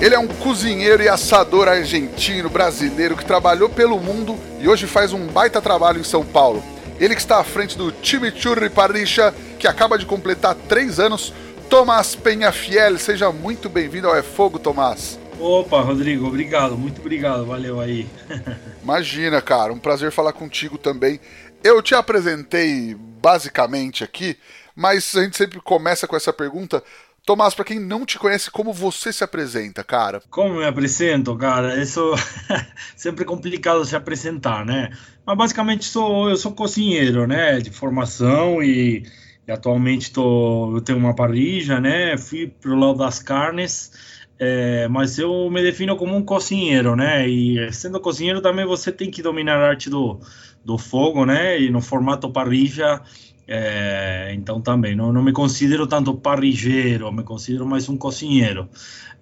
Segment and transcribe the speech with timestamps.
[0.00, 5.12] Ele é um cozinheiro e assador argentino, brasileiro, que trabalhou pelo mundo e hoje faz
[5.12, 6.64] um baita trabalho em São Paulo.
[6.98, 11.34] Ele que está à frente do Chimichurri Parricha, que acaba de completar três anos,
[11.68, 12.98] Tomás Penhafiel.
[12.98, 15.18] Seja muito bem-vindo ao É Fogo, Tomás.
[15.38, 18.06] Opa, Rodrigo, obrigado, muito obrigado, valeu aí.
[18.82, 21.20] Imagina, cara, um prazer falar contigo também.
[21.62, 24.38] Eu te apresentei basicamente aqui,
[24.74, 26.82] mas a gente sempre começa com essa pergunta.
[27.30, 30.20] Tomás, para quem não te conhece, como você se apresenta, cara?
[30.30, 31.80] Como me apresento, cara?
[31.80, 32.12] Isso
[32.96, 34.90] sempre complicado se apresentar, né?
[35.24, 39.04] Mas basicamente sou eu sou cozinheiro, né, de formação e,
[39.46, 42.18] e atualmente tô, eu tenho uma parrilla, né?
[42.18, 43.92] Fui pro lado das carnes,
[44.36, 47.28] é, mas eu me defino como um cozinheiro, né?
[47.28, 50.18] E sendo cozinheiro também você tem que dominar a arte do,
[50.64, 51.60] do fogo, né?
[51.60, 53.04] E no formato parrilla
[53.52, 58.68] é, então também não, não me considero tanto parrigeiro, me considero mais um cozinheiro.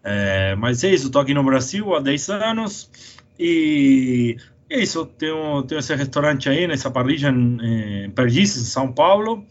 [0.04, 2.90] É, mas é isso, estou aqui no Brasil há 10 anos
[3.38, 4.36] e
[4.68, 9.46] é isso, tenho, tenho esse restaurante aí, nessa parrilla em, em Perdizes, em São Paulo.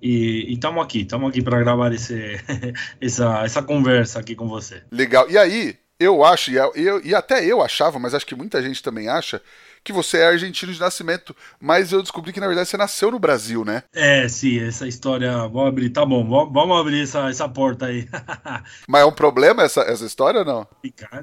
[0.00, 2.40] E estamos aqui, estamos aqui para gravar esse,
[3.00, 4.82] essa, essa conversa aqui com você.
[4.90, 5.30] Legal.
[5.30, 8.82] E aí, eu acho, e, eu, e até eu achava, mas acho que muita gente
[8.82, 9.42] também acha,
[9.84, 13.18] que você é argentino de nascimento, mas eu descobri que na verdade você nasceu no
[13.18, 13.82] Brasil, né?
[13.92, 15.32] É, sim, essa história.
[15.48, 18.08] Vamos abrir, tá bom, vamos abrir essa, essa porta aí.
[18.88, 20.66] mas é um problema essa, essa história ou não?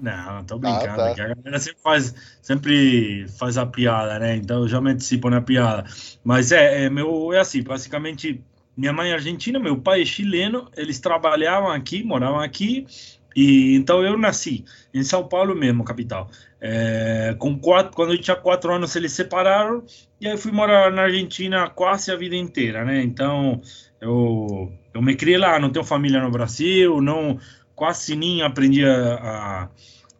[0.01, 0.89] Não, tô brincando.
[0.89, 1.11] Ah, tá.
[1.11, 4.35] A galera sempre faz, sempre faz a piada, né?
[4.35, 5.85] Então eu já me antecipo na piada.
[6.23, 8.43] Mas é, é, meu, é assim, basicamente.
[8.77, 12.87] Minha mãe é argentina, meu pai é chileno, eles trabalhavam aqui, moravam aqui,
[13.35, 16.29] e então eu nasci em São Paulo mesmo, capital.
[16.61, 19.83] É, com quatro, quando eu tinha quatro anos eles separaram
[20.19, 23.01] e aí fui morar na Argentina quase a vida inteira, né?
[23.01, 23.61] Então
[24.01, 27.39] eu eu me criei lá, não tenho família no Brasil, não
[27.75, 29.69] quase nem aprendi a,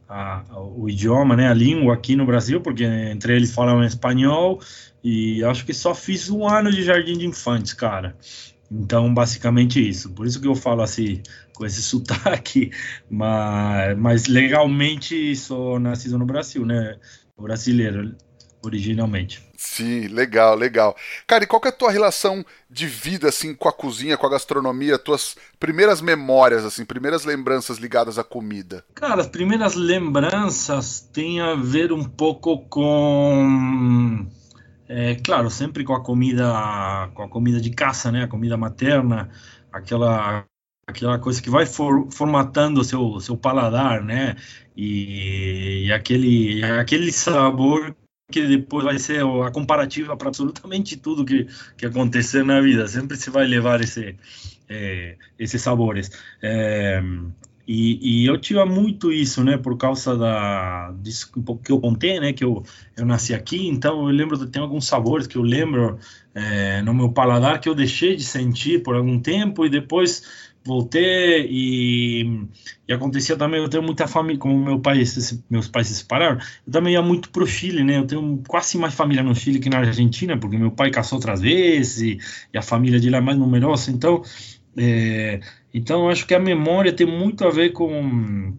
[0.08, 1.50] a, a, o idioma, né?
[1.50, 4.60] A língua aqui no Brasil, porque entre eles falam espanhol
[5.04, 8.16] e acho que só fiz um ano de jardim de infantes, cara.
[8.72, 10.12] Então, basicamente isso.
[10.12, 11.22] Por isso que eu falo assim,
[11.54, 12.72] com esse sotaque,
[13.10, 16.98] mas, mas legalmente sou nascido no Brasil, né?
[17.38, 18.16] Brasileiro,
[18.62, 19.50] originalmente.
[19.58, 20.96] Sim, legal, legal.
[21.28, 24.26] Cara, e qual que é a tua relação de vida, assim, com a cozinha, com
[24.26, 28.86] a gastronomia, tuas primeiras memórias, assim, primeiras lembranças ligadas à comida?
[28.96, 34.28] Cara, as primeiras lembranças têm a ver um pouco com
[34.90, 38.24] é, claro, sempre com a comida, com a comida de caça, né?
[38.24, 39.30] A comida materna,
[39.72, 40.46] aquela
[40.88, 44.36] aquela coisa que vai for, formatando o seu seu paladar, né?
[44.76, 47.96] E, e aquele aquele sabor
[48.32, 51.48] que depois vai ser a comparativa para absolutamente tudo que,
[51.78, 52.88] que acontecer na vida.
[52.88, 54.16] Sempre se vai levar esse,
[54.68, 56.12] é, esses sabores.
[56.42, 57.02] É,
[57.72, 61.32] e, e, eu tinha muito isso, né, por causa da disso
[61.64, 62.64] que eu contei, né, que eu,
[62.98, 66.00] eu nasci aqui, então eu lembro, tem alguns sabores que eu lembro
[66.34, 70.24] é, no meu paladar que eu deixei de sentir por algum tempo e depois
[70.66, 72.48] voltei e,
[72.88, 75.04] e acontecia também, eu tenho muita família, como meu pai,
[75.48, 78.96] meus pais se separaram, eu também ia muito pro Chile, né, eu tenho quase mais
[78.96, 82.20] família no Chile que na Argentina, porque meu pai casou outras vezes e,
[82.52, 84.24] e a família de lá é mais numerosa, então
[84.76, 85.40] é,
[85.74, 88.54] então, acho que a memória tem muito a ver com,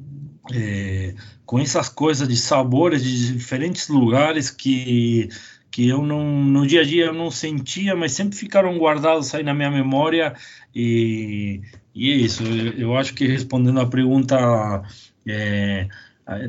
[0.53, 5.29] é, com essas coisas de sabores de diferentes lugares que,
[5.71, 9.43] que eu não, no dia a dia eu não sentia, mas sempre ficaram guardados aí
[9.43, 10.35] na minha memória.
[10.75, 11.61] E,
[11.95, 12.45] e é isso.
[12.45, 14.83] Eu, eu acho que respondendo a pergunta.
[15.27, 15.89] É,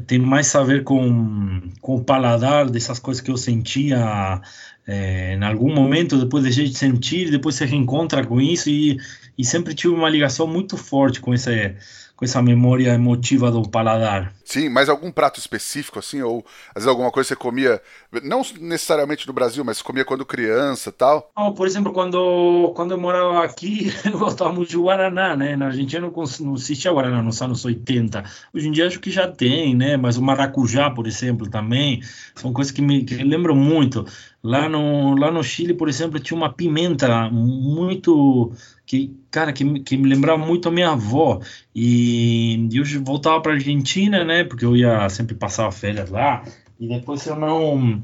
[0.06, 4.42] tem mais a ver com, com o paladar dessas coisas que eu sentia
[4.88, 9.00] é, em algum momento, depois deixei de sentir, depois se reencontra com isso e,
[9.38, 11.76] e sempre tive uma ligação muito forte com esse,
[12.22, 14.32] com essa memória emotiva do paladar.
[14.46, 17.82] Sim, mas algum prato específico, assim, ou às vezes alguma coisa que você comia,
[18.22, 21.32] não necessariamente no Brasil, mas comia quando criança tal?
[21.36, 25.56] Oh, por exemplo, quando, quando eu morava aqui, eu gostava muito de Guaraná, né?
[25.56, 28.24] Na Argentina não, não existia Guaraná nos anos 80.
[28.54, 29.98] Hoje em dia acho que já tem, né?
[29.98, 32.04] Mas o maracujá, por exemplo, também,
[32.36, 34.06] são coisas que me que lembram muito.
[34.44, 38.52] Lá no, lá no Chile, por exemplo, tinha uma pimenta muito
[38.92, 41.40] que, cara, que, que me lembrava muito a minha avó.
[41.74, 44.44] E eu voltava para Argentina, né?
[44.44, 46.44] Porque eu ia sempre passar férias lá.
[46.78, 48.02] E depois eu não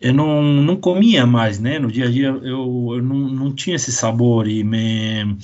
[0.00, 1.80] eu não, não comia mais, né?
[1.80, 5.36] No dia a dia eu, eu não, não tinha esse sabor e me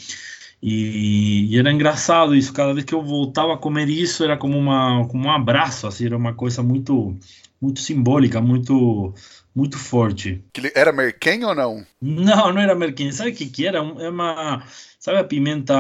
[0.62, 2.52] e, e, era engraçado isso.
[2.52, 6.06] Cada vez que eu voltava a comer isso era como uma como um abraço, assim,
[6.06, 7.16] era uma coisa muito
[7.60, 9.12] muito simbólica, muito
[9.54, 10.42] muito forte.
[10.74, 11.84] Era merquém ou não?
[12.00, 13.10] Não, não era merquém.
[13.10, 13.78] Sabe o que, que era?
[13.78, 14.62] É uma.
[14.98, 15.74] Sabe a pimenta.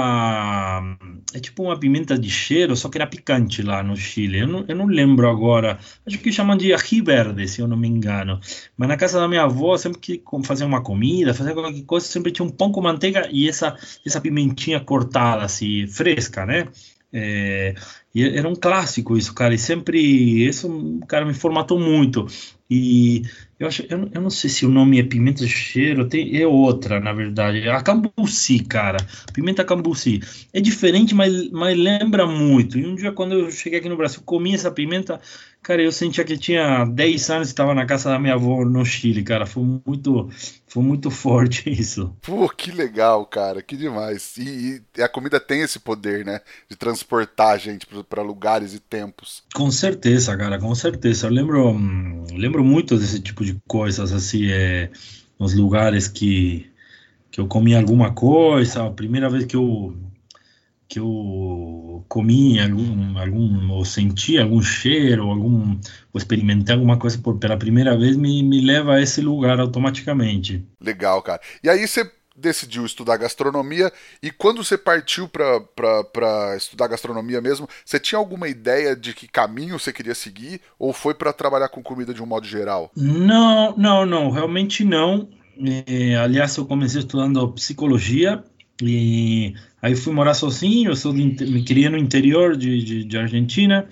[1.34, 4.40] É tipo uma pimenta de cheiro, só que era picante lá no Chile.
[4.40, 5.78] Eu não, eu não lembro agora.
[6.06, 8.40] Acho que chamam de ají verde, se eu não me engano.
[8.76, 12.32] Mas na casa da minha avó, sempre que fazia uma comida, fazia qualquer coisa, sempre
[12.32, 16.68] tinha um pão com manteiga e essa, essa pimentinha cortada, assim, fresca, né?
[17.12, 17.74] É,
[18.14, 22.26] era um clássico isso, cara, e sempre isso, cara, me formatou muito.
[22.70, 23.22] E
[23.58, 26.46] eu acho, eu, eu não sei se o nome é pimenta de cheiro, tem, é
[26.46, 27.68] outra, na verdade.
[27.68, 28.98] A cambuci, cara.
[29.32, 30.20] Pimenta cambuci.
[30.52, 32.78] É diferente, mas, mas lembra muito.
[32.78, 35.20] E um dia, quando eu cheguei aqui no Brasil, comi essa pimenta,
[35.60, 38.84] cara, eu sentia que tinha 10 anos e estava na casa da minha avó no
[38.84, 39.44] Chile, cara.
[39.44, 40.30] Foi muito,
[40.68, 42.14] foi muito forte isso.
[42.22, 43.60] Pô, que legal, cara.
[43.60, 44.36] Que demais.
[44.36, 46.40] E, e a comida tem esse poder, né?
[46.70, 49.42] De transportar a gente para lugares e tempos.
[49.52, 51.26] Com certeza, cara, com certeza.
[51.26, 54.90] Eu lembro, hum, lembro muito desse tipo de coisas, assim, é,
[55.38, 56.70] nos lugares que,
[57.30, 58.86] que eu comi alguma coisa.
[58.86, 59.96] A primeira vez que eu
[60.88, 65.72] que eu comi algum, algum ou senti algum cheiro, algum,
[66.12, 70.66] ou experimentei alguma coisa por, pela primeira vez, me, me leva a esse lugar automaticamente.
[70.80, 71.42] Legal, cara.
[71.62, 73.92] E aí você decidiu estudar gastronomia
[74.22, 79.78] e quando você partiu para estudar gastronomia mesmo, você tinha alguma ideia de que caminho
[79.78, 82.90] você queria seguir ou foi para trabalhar com comida de um modo geral?
[82.96, 85.28] Não, não, não, realmente não.
[85.86, 88.44] É, aliás, eu comecei estudando psicologia
[88.80, 90.90] e aí fui morar sozinho.
[90.90, 93.88] Eu sou me criei no interior de, de, de Argentina,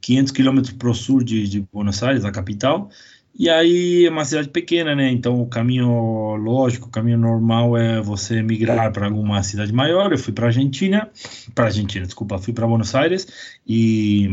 [0.00, 2.88] 500 quilômetros para o sul de, de Buenos Aires, a capital.
[3.36, 5.10] E aí é uma cidade pequena, né?
[5.10, 10.12] Então o caminho lógico, o caminho normal é você migrar para alguma cidade maior.
[10.12, 11.10] Eu fui para Argentina,
[11.54, 13.26] para Argentina, desculpa, fui para Buenos Aires
[13.66, 14.28] e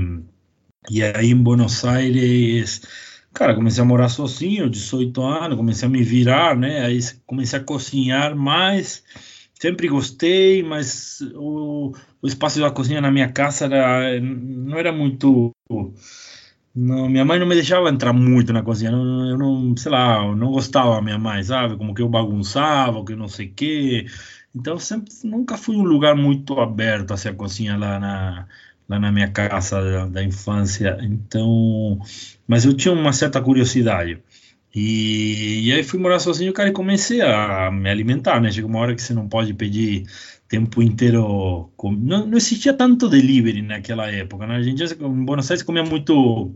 [0.89, 2.81] e aí em Buenos Aires,
[3.33, 6.85] cara, comecei a morar sozinho, 18 anos, comecei a me virar, né?
[6.85, 9.03] Aí comecei a cozinhar mais.
[9.59, 15.51] Sempre gostei, mas o, o espaço da cozinha na minha casa era, não era muito
[16.73, 18.91] não, minha mãe não me deixava entrar muito na cozinha.
[18.91, 21.77] Não, eu não, sei lá, eu não gostava minha mãe, sabe?
[21.77, 24.05] Como que eu bagunçava, que não sei o quê.
[24.55, 28.47] Então, sempre, nunca fui um lugar muito aberto assim, a cozinha lá na,
[28.87, 30.97] lá na minha casa da, da, infância.
[31.01, 31.99] Então,
[32.47, 34.21] mas eu tinha uma certa curiosidade.
[34.73, 38.51] E, e aí fui morar sozinho, cara, e comecei a me alimentar, né?
[38.51, 40.05] Chega uma hora que você não pode pedir
[40.51, 41.71] tempo inteiro.
[41.77, 41.93] Com...
[41.93, 44.45] Não, não, existia tanto delivery naquela época.
[44.45, 44.57] Né?
[44.57, 46.53] A gente em Buenos Aires comia muito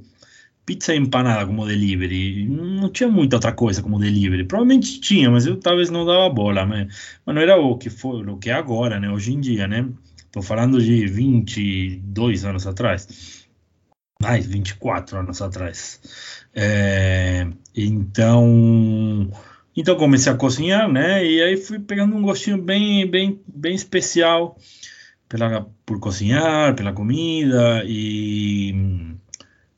[0.65, 2.45] pizza empanada como delivery.
[2.45, 4.43] Não tinha muita outra coisa como delivery.
[4.43, 6.65] Provavelmente tinha, mas eu talvez não dava bola.
[6.65, 6.87] Mas,
[7.25, 9.09] mas não era o que foi, o que é agora, né?
[9.09, 9.87] Hoje em dia, né?
[10.29, 13.47] Tô falando de 22 anos atrás.
[14.21, 16.01] Mais, 24 anos atrás.
[16.53, 19.31] É, então
[19.75, 21.25] então comecei a cozinhar, né?
[21.25, 24.57] E aí fui pegando um gostinho bem, bem, bem especial
[25.27, 29.15] pela, por cozinhar, pela comida e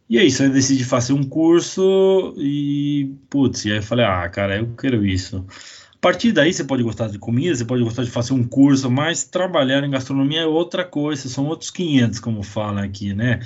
[0.10, 0.44] e é isso.
[0.44, 5.46] Aí decidi fazer um curso e putz, e aí falei, ah, cara, eu quero isso.
[5.94, 8.90] A partir daí você pode gostar de comida, você pode gostar de fazer um curso,
[8.90, 13.40] mas trabalhar em gastronomia é outra coisa, são outros 500, como fala aqui, né?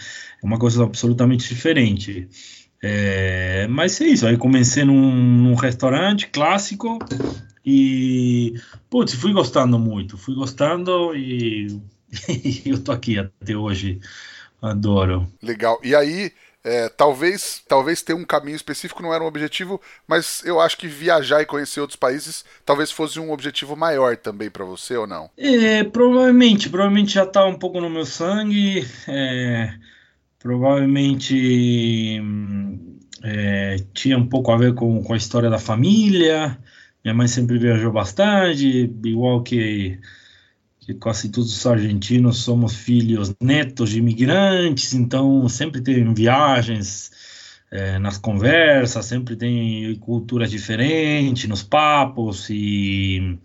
[0.44, 2.28] É uma coisa absolutamente diferente.
[2.84, 6.98] É, mas é isso, aí comecei num, num restaurante clássico
[7.64, 8.56] e,
[8.90, 11.80] putz, fui gostando muito, fui gostando e,
[12.28, 14.00] e eu tô aqui até hoje,
[14.60, 15.32] adoro.
[15.44, 16.32] Legal, e aí,
[16.64, 20.88] é, talvez talvez ter um caminho específico não era um objetivo, mas eu acho que
[20.88, 25.30] viajar e conhecer outros países talvez fosse um objetivo maior também para você ou não?
[25.38, 28.88] É, provavelmente, provavelmente já tá um pouco no meu sangue.
[29.08, 29.74] É,
[30.42, 32.20] provavelmente
[33.24, 36.58] é, tinha um pouco a ver com, com a história da família.
[37.04, 40.00] Minha mãe sempre viajou bastante, igual que,
[40.80, 47.12] que quase todos os argentinos somos filhos netos de imigrantes, então sempre tem viagens
[47.72, 53.40] é, nas conversas, sempre tem culturas diferentes nos papos e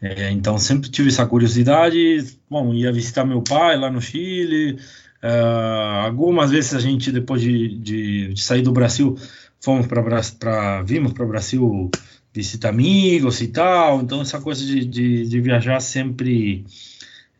[0.00, 2.38] é, então sempre tive essa curiosidade.
[2.48, 4.78] Bom, ia visitar meu pai lá no Chile,
[5.22, 9.16] Uh, algumas vezes a gente, depois de, de, de, sair do Brasil,
[9.60, 11.90] fomos para vimos para o Brasil
[12.32, 14.00] visitar amigos e tal.
[14.00, 16.64] Então essa coisa de, de, de viajar sempre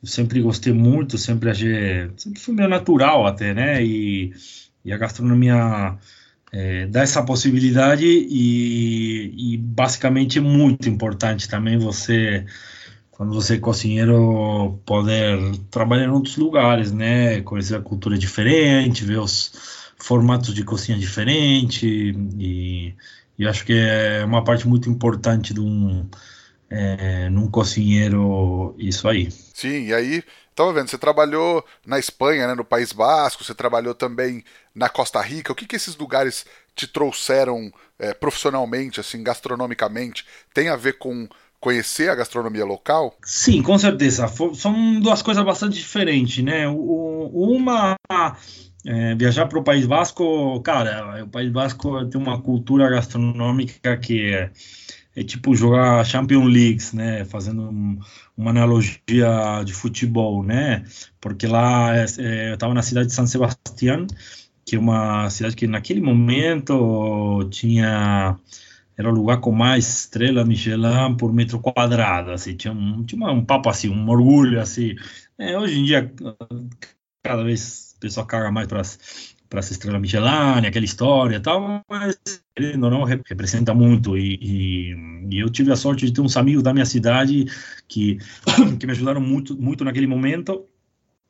[0.02, 3.84] sempre gostei muito, sempre achei, sempre foi meio natural até, né?
[3.84, 4.32] E,
[4.84, 5.96] e a gastronomia
[6.52, 12.44] é, dá essa possibilidade e, e basicamente é muito importante também você
[13.18, 15.36] quando você é cozinheiro poder
[15.72, 17.40] trabalhar em outros lugares, né?
[17.42, 19.50] Conhecer a cultura diferente, ver os
[19.98, 21.84] formatos de cozinha diferente
[22.38, 22.94] e,
[23.36, 26.08] e acho que é uma parte muito importante de um
[26.70, 29.28] é, num cozinheiro isso aí.
[29.32, 33.96] Sim, e aí, estava vendo, você trabalhou na Espanha, né, no País Basco, você trabalhou
[33.96, 35.50] também na Costa Rica.
[35.50, 36.46] O que, que esses lugares
[36.76, 40.24] te trouxeram é, profissionalmente, assim, gastronomicamente?
[40.54, 41.28] Tem a ver com
[41.60, 43.16] conhecer a gastronomia local?
[43.24, 44.30] Sim, com certeza.
[44.54, 46.66] São duas coisas bastante diferentes, né?
[46.68, 47.96] Uma
[48.86, 54.32] é, viajar para o País Basco, cara, o País Basco tem uma cultura gastronômica que
[54.32, 54.50] é
[55.18, 57.24] é tipo jogar Champions Leagues, né?
[57.24, 57.98] Fazendo um,
[58.36, 60.84] uma analogia de futebol, né?
[61.20, 64.06] Porque lá é, é eu estava na cidade de San Sebastián,
[64.64, 68.36] que é uma cidade que naquele momento tinha
[68.98, 73.44] era o lugar com mais estrelas Michelin por metro quadrado, assim, tinha um, tinha um
[73.44, 74.96] papo assim, um orgulho assim.
[75.38, 76.12] É, hoje em dia
[77.22, 78.82] cada vez o pessoal caga mais para
[79.48, 82.18] para essa estrela Michelin, aquela história e tal, mas
[82.54, 84.16] ele não representa muito.
[84.16, 84.94] E, e,
[85.30, 87.46] e, eu tive a sorte de ter uns amigos da minha cidade
[87.88, 88.18] que,
[88.78, 90.66] que me ajudaram muito, muito naquele momento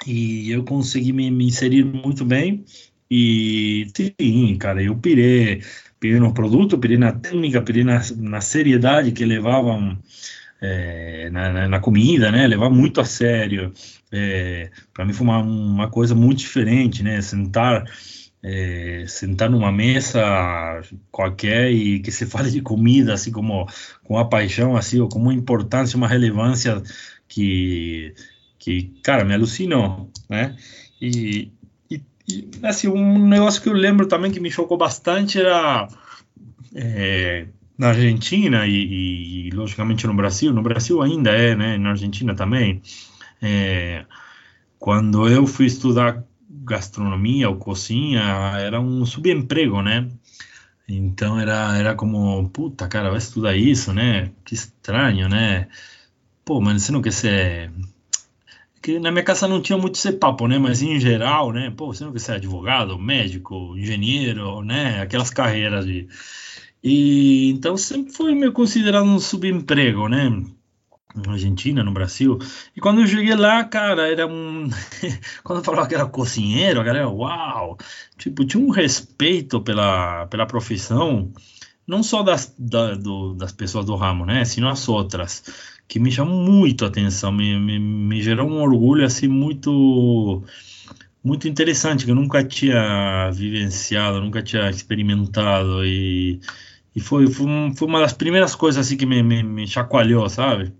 [0.06, 2.64] e eu consegui me, me inserir muito bem.
[3.10, 5.62] E sim, cara, eu pirei,
[6.00, 9.98] pirei no produto, pirei na técnica, pirei na, na seriedade que levavam
[10.60, 12.46] é, na, na, comida, né?
[12.46, 13.72] Levar muito a sério.
[14.10, 17.20] É, para mim foi uma, uma coisa muito diferente, né?
[17.20, 17.84] Sentar
[18.42, 20.20] é, sentar numa mesa
[21.10, 23.66] qualquer e que se fale de comida assim como
[24.04, 26.80] com a paixão assim ou com uma importância uma relevância
[27.26, 28.14] que
[28.58, 30.56] que cara me alucinou né
[31.00, 31.50] e,
[32.62, 35.88] assim um negócio que eu lembro também que me chocou bastante era
[36.74, 42.34] é, na Argentina e, e, logicamente no Brasil, no Brasil ainda é, né, na Argentina
[42.34, 42.82] também,
[43.40, 44.04] é,
[44.78, 48.22] quando eu fui estudar gastronomia ou cozinha,
[48.58, 50.08] era um subemprego, né?
[50.88, 54.30] Então era, era como, puta, cara, vai estudar isso, né?
[54.44, 55.68] Que estranho, né?
[56.44, 57.70] Pô, mas você não quer ser.
[58.80, 60.58] Que na minha casa não tinha muito esse papo, né?
[60.58, 61.72] Mas em geral, né?
[61.76, 65.00] Pô, você não quer ser advogado, médico, engenheiro, né?
[65.02, 66.08] Aquelas carreiras de
[66.82, 70.30] e então sempre foi meio considerado um subemprego, né?
[71.14, 72.38] Na Argentina, no Brasil.
[72.76, 74.68] E quando eu cheguei lá, cara, era um.
[75.42, 77.76] quando eu falava que era cozinheiro, a galera, uau!
[78.16, 81.32] Tipo, tinha um respeito pela, pela profissão,
[81.88, 84.44] não só das, da, do, das pessoas do ramo, né?
[84.44, 85.42] Sino as outras,
[85.88, 90.44] que me chamou muito a atenção, me, me, me gerou um orgulho, assim, muito
[91.24, 96.40] muito interessante que eu nunca tinha vivenciado, nunca tinha experimentado e
[96.94, 100.74] e foi, foi, foi, uma das primeiras coisas assim que me, me, me chacoalhou, sabe?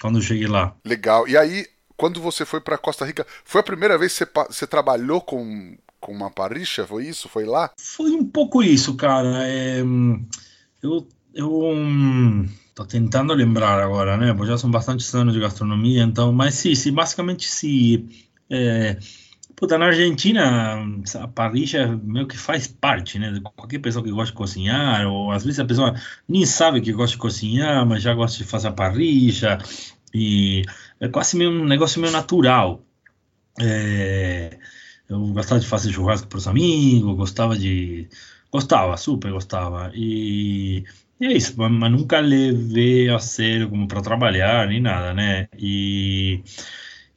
[0.00, 0.76] Quando eu cheguei lá.
[0.84, 1.26] Legal.
[1.26, 4.66] E aí, quando você foi para Costa Rica, foi a primeira vez que você, você
[4.66, 6.86] trabalhou com, com uma parricha?
[6.86, 7.28] Foi isso?
[7.28, 7.72] Foi lá?
[7.76, 9.44] Foi um pouco isso, cara.
[9.44, 9.80] É,
[10.80, 12.46] eu, eu
[12.76, 14.32] tô tentando lembrar agora, né?
[14.32, 18.08] Porque já são bastante anos de gastronomia, então, mas sim, sim basicamente sim.
[18.48, 18.96] É,
[19.56, 20.76] Puta, na Argentina,
[21.14, 23.40] a parrilla meio que faz parte, né?
[23.56, 25.94] Qualquer pessoa que gosta de cozinhar, ou às vezes a pessoa
[26.28, 29.58] nem sabe que gosta de cozinhar, mas já gosta de fazer a parrilla,
[30.14, 30.62] e
[31.00, 32.84] é quase meio um negócio meio natural.
[33.58, 34.58] É,
[35.08, 38.08] eu gostava de fazer churrasco para os amigos, gostava de.
[38.52, 39.90] Gostava, super gostava.
[39.94, 40.84] E,
[41.20, 45.48] e é isso, mas nunca levei a sério como para trabalhar, nem nada, né?
[45.58, 46.42] E.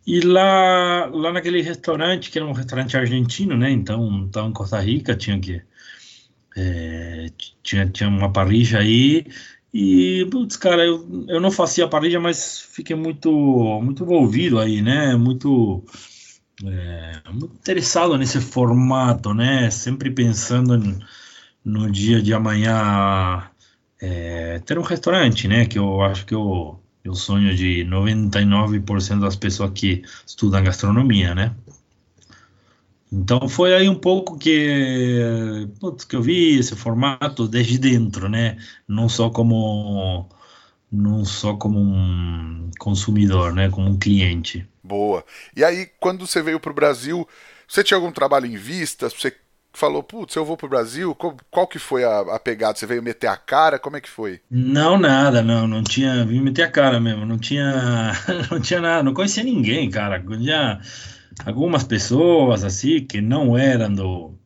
[0.08, 3.69] E lá, lá naquele restaurante, que era um restaurante argentino, né?
[3.69, 5.62] Então, estava em Costa Rica, tinha que.
[6.58, 7.27] É,
[7.63, 9.25] tinha, tinha uma parrilla aí.
[9.74, 13.31] E, putz, cara, eu, eu não fazia parrilla, mas fiquei muito,
[13.84, 15.15] muito envolvido aí, né?
[15.15, 15.84] Muito,
[16.66, 19.70] é, muito interessado nesse formato, né?
[19.70, 21.00] Sempre pensando no,
[21.63, 23.50] no dia de amanhã
[24.01, 25.66] é, ter um restaurante, né?
[25.66, 26.80] Que eu acho que é o
[27.13, 31.56] sonho de 99% das pessoas que estudam gastronomia, né?
[33.12, 38.58] Então foi aí um pouco que, putz, que eu vi esse formato desde dentro, né?
[38.88, 40.30] Não só como
[40.91, 43.69] não só como um consumidor, né?
[43.69, 44.67] Como um cliente.
[44.84, 45.24] Boa.
[45.55, 47.27] E aí, quando você veio para o Brasil,
[47.67, 49.10] você tinha algum trabalho em vista?
[49.10, 49.36] Você
[49.72, 51.13] falou, putz, eu vou pro Brasil?
[51.13, 52.77] Qual, qual que foi a, a, pegada?
[52.77, 53.77] Você veio meter a cara?
[53.77, 54.41] Como é que foi?
[54.50, 58.12] Não, nada, não, não tinha, vim meter a cara mesmo, não tinha,
[58.51, 60.79] não tinha nada, não conhecia ninguém, cara, conhecia
[61.46, 64.38] algumas pessoas, assim, que não eram do,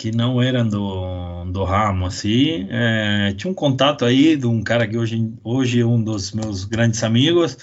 [0.00, 4.88] que não eram do, do ramo, assim, é, tinha um contato aí de um cara
[4.88, 7.58] que hoje, hoje é um dos meus grandes amigos,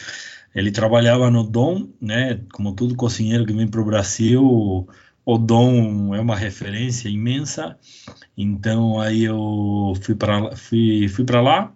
[0.53, 4.87] ele trabalhava no Dom, né, como todo cozinheiro que vem para o Brasil,
[5.25, 7.75] o Dom é uma referência imensa,
[8.37, 11.73] então aí eu fui para fui, fui para lá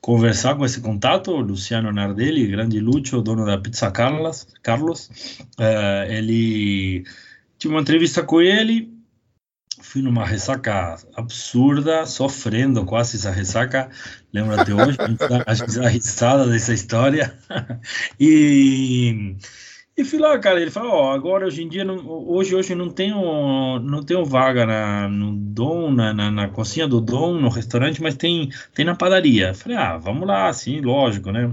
[0.00, 5.10] conversar com esse contato, Luciano Nardelli, grande Lúcio, dono da Pizza Carlos, Carlos,
[5.58, 7.02] uh, ele
[7.58, 8.96] tive uma entrevista com ele,
[9.88, 13.88] fui numa ressaca absurda, sofrendo quase essa ressaca,
[14.32, 14.98] lembro até hoje,
[15.46, 17.34] a gente dá risada dessa história,
[18.20, 19.34] e
[19.96, 22.88] e fui lá, cara, ele falou, ó, agora hoje em dia, não, hoje, hoje não
[22.88, 28.00] tenho, não tenho vaga na, no Dom, na, na, na, cozinha do Dom, no restaurante,
[28.00, 29.54] mas tem, tem na padaria.
[29.54, 31.52] Falei, ah, vamos lá, sim, lógico, né?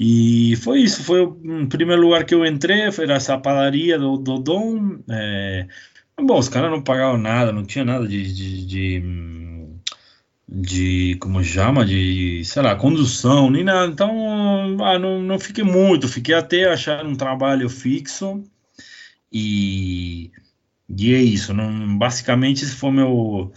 [0.00, 4.38] E foi isso, foi o primeiro lugar que eu entrei, foi essa padaria do, do
[4.38, 4.98] Dom.
[5.10, 5.66] É...
[6.20, 9.00] Bom, os caras não pagavam nada, não tinha nada de, de, de
[10.48, 13.92] de como chama de sei lá condução nem nada.
[13.92, 16.08] Então ah, não, não fiquei muito.
[16.08, 18.44] Fiquei até achar um trabalho fixo
[19.32, 20.30] e,
[20.88, 21.52] e é isso.
[21.54, 23.52] Não basicamente esse foi meu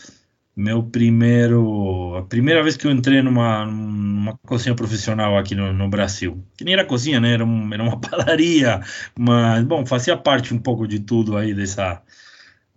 [0.55, 5.89] meu primeiro a primeira vez que eu entrei numa, numa cozinha profissional aqui no, no
[5.89, 6.43] Brasil.
[6.57, 7.33] Que nem era cozinha né?
[7.33, 8.81] Era, um, era uma padaria.
[9.17, 12.01] Mas bom fazia parte um pouco de tudo aí dessa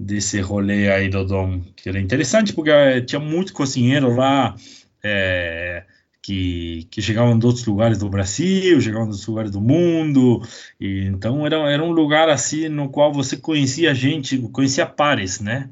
[0.03, 4.55] desse rolê aí do Dom, que era interessante porque eh, tinha muitos cozinheiros lá
[5.03, 5.85] é,
[6.21, 10.43] que, que chegavam de outros lugares do Brasil, chegavam de outros lugares do mundo,
[10.81, 15.71] e então era, era um lugar assim no qual você conhecia gente, conhecia pares, né?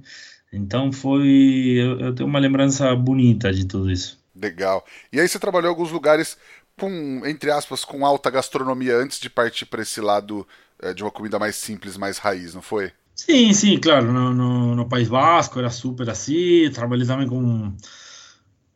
[0.52, 4.18] Então foi, eu, eu tenho uma lembrança bonita de tudo isso.
[4.34, 4.84] Legal.
[5.12, 6.36] E aí você trabalhou em alguns lugares
[6.78, 10.46] com, entre aspas, com alta gastronomia antes de partir para esse lado
[10.80, 12.92] é, de uma comida mais simples, mais raiz, não foi?
[13.24, 14.12] Sim, sim, claro.
[14.12, 16.70] No, no, no País Basco era super assim.
[16.72, 17.76] Trabalhei também com um,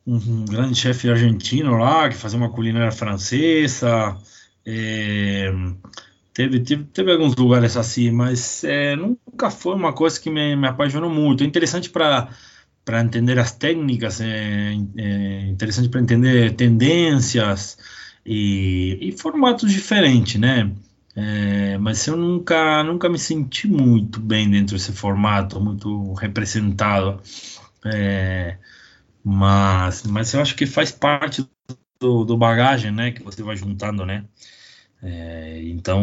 [0.07, 4.17] um grande chefe argentino lá, que fazia uma culinária francesa.
[4.67, 5.51] É,
[6.35, 10.69] teve, teve, teve alguns lugares assim, mas é, nunca foi uma coisa que me, me
[10.69, 11.45] apaixonou muito.
[11.45, 12.31] É interessante para
[12.85, 17.79] para entender as técnicas, é, é interessante para entender tendências
[18.27, 20.71] e, e formatos diferentes, né?
[21.17, 27.21] É, mas eu nunca, nunca me senti muito bem dentro desse formato, muito representado.
[27.85, 28.59] É,
[29.25, 31.49] mas, mas eu acho que faz parte
[32.01, 34.27] do, do bagagem, né, que você vai juntando, né?
[35.03, 36.03] É, então,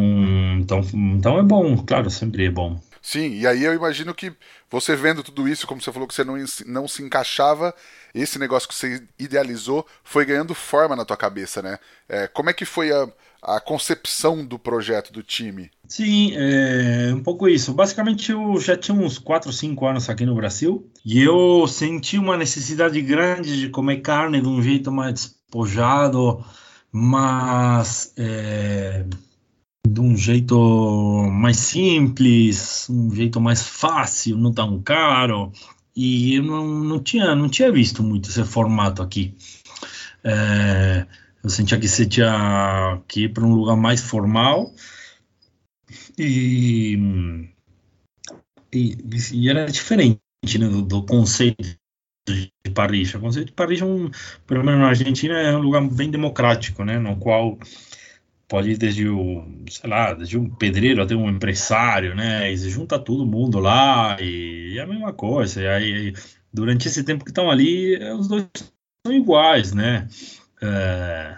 [0.59, 2.79] então, então é bom, claro, sempre é bom.
[3.01, 4.31] Sim, e aí eu imagino que
[4.69, 6.35] você vendo tudo isso, como você falou que você não,
[6.67, 7.73] não se encaixava,
[8.13, 11.79] esse negócio que você idealizou foi ganhando forma na tua cabeça, né?
[12.07, 13.07] É, como é que foi a,
[13.41, 15.71] a concepção do projeto do time?
[15.87, 17.73] Sim, é um pouco isso.
[17.73, 22.37] Basicamente, eu já tinha uns 4, 5 anos aqui no Brasil e eu senti uma
[22.37, 26.45] necessidade grande de comer carne de um jeito mais despojado,
[26.91, 29.05] mas é,
[29.87, 30.55] de um jeito
[31.31, 35.51] mais simples, um jeito mais fácil, não tão caro.
[35.95, 39.35] E eu não, não, tinha, não tinha visto muito esse formato aqui.
[40.23, 41.05] É,
[41.43, 44.73] eu sentia que você tinha que ir para um lugar mais formal
[46.17, 46.97] e,
[48.71, 48.97] e,
[49.33, 50.19] e era diferente
[50.59, 51.77] né, do, do, conceito
[52.27, 53.13] de Paris.
[53.13, 54.09] O conceito de Paris, é um,
[54.45, 57.57] pelo menos na Argentina, é um lugar bem democrático, né, no qual
[58.47, 62.69] pode ir desde o, sei lá, desde um pedreiro até um empresário, né, e se
[62.69, 65.61] junta todo mundo lá e, e é a mesma coisa.
[65.61, 66.13] E aí,
[66.53, 68.47] durante esse tempo que estão ali, os dois
[69.05, 70.07] são iguais, né?
[70.61, 71.37] É,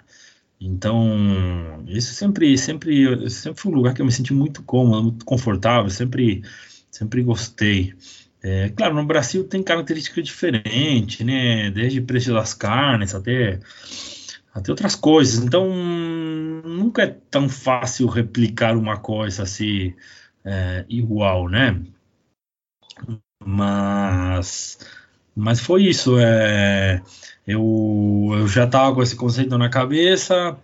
[0.59, 5.25] então, isso sempre, sempre, sempre foi um lugar que eu me senti muito cômodo, muito
[5.25, 6.43] confortável, sempre,
[6.91, 7.93] sempre gostei.
[8.41, 11.71] É, claro, no Brasil tem características diferentes, né?
[11.71, 13.59] Desde preço das carnes até,
[14.53, 15.43] até outras coisas.
[15.43, 15.69] Então,
[16.63, 19.93] nunca é tão fácil replicar uma coisa assim
[20.45, 21.81] é, igual, né?
[23.45, 24.77] Mas,
[25.36, 26.17] mas foi isso.
[26.19, 27.01] É,
[27.45, 30.58] eu, eu já tava com esse conceito na cabeça.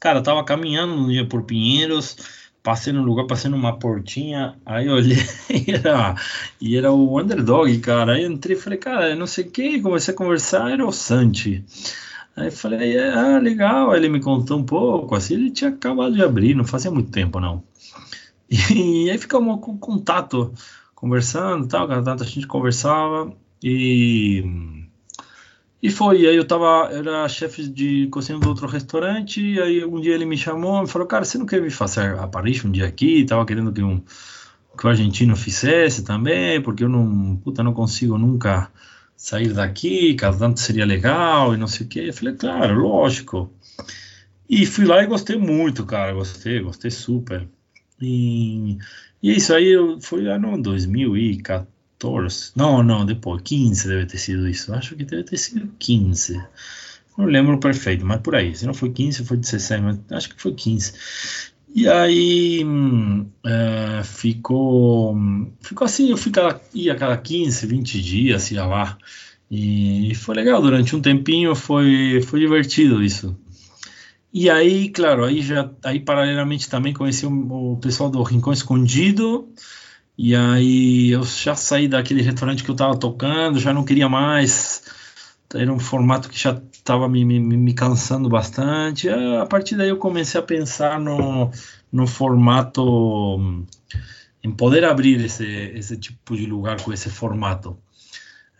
[0.00, 2.16] Cara, eu tava caminhando no dia por Pinheiros,
[2.62, 5.16] passei no lugar, passei numa portinha, aí eu olhei
[5.48, 6.14] e era,
[6.60, 8.14] e era o underdog, cara.
[8.14, 11.64] Aí entrei e falei, cara, não sei o que, comecei a conversar, era o Santi.
[12.36, 13.90] Aí falei, ah, legal.
[13.92, 17.10] Aí ele me contou um pouco, assim, ele tinha acabado de abrir, não fazia muito
[17.10, 17.62] tempo, não.
[18.50, 18.56] E,
[19.06, 20.52] e aí ficamos com contato
[20.94, 24.83] conversando, tal, a gente conversava e
[25.84, 30.00] e foi, aí eu tava, era chefe de cozinha do outro restaurante, e aí um
[30.00, 32.70] dia ele me chamou e falou, cara, você não quer vir fazer a Paris um
[32.70, 33.22] dia aqui?
[33.26, 38.16] Tava querendo que, um, que o argentino fizesse também, porque eu não, puta, não consigo
[38.16, 38.72] nunca
[39.14, 42.04] sair daqui, cada tanto seria legal e não sei o quê.
[42.08, 43.52] Eu falei, claro, lógico.
[44.48, 47.46] E fui lá e gostei muito, cara, gostei, gostei super.
[48.00, 48.78] E,
[49.22, 51.73] e isso aí foi ano 2014,
[52.04, 52.52] 14.
[52.54, 54.74] Não, não, depois, 15 deve ter sido isso.
[54.74, 56.42] Acho que deve ter sido 15.
[57.16, 58.54] Não lembro perfeito, mas por aí.
[58.54, 60.92] Se não foi 15, foi 16, mas acho que foi 15.
[61.74, 62.64] E aí
[63.44, 65.16] é, ficou,
[65.60, 68.96] ficou assim, eu ficava, ia a cada 15, 20 dias, ia lá.
[69.50, 73.36] E foi legal, durante um tempinho foi, foi divertido isso.
[74.32, 79.48] E aí, claro, aí já aí paralelamente também conheci o, o pessoal do Rincão Escondido,
[80.16, 84.82] e aí eu já saí daquele restaurante que eu estava tocando, já não queria mais.
[85.52, 89.08] Era um formato que já estava me, me, me, cansando bastante.
[89.08, 91.50] A partir daí eu comecei a pensar no,
[91.92, 93.38] no formato,
[94.42, 97.78] em poder abrir esse, esse tipo de lugar com esse formato.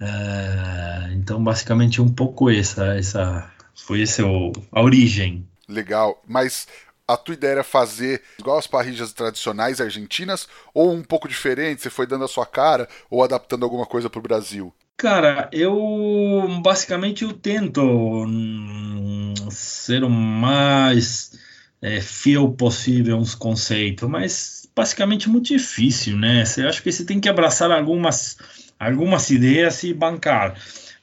[0.01, 5.47] É, então, basicamente, um pouco essa, essa foi esse o, a origem.
[5.69, 6.69] Legal, mas
[7.07, 11.83] a tua ideia era fazer igual as parrillas tradicionais argentinas ou um pouco diferente?
[11.83, 14.75] Você foi dando a sua cara ou adaptando alguma coisa para o Brasil?
[14.97, 21.39] Cara, eu basicamente eu tento hum, ser o mais
[21.83, 26.45] é, fiel possível aos conceitos, mas basicamente é muito difícil, né?
[26.45, 28.37] Você acha que você tem que abraçar algumas
[28.79, 30.57] algumas ideias e bancar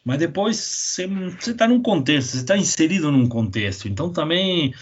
[0.04, 1.06] mas depois você
[1.52, 4.74] está num contexto, você está inserido num contexto, então também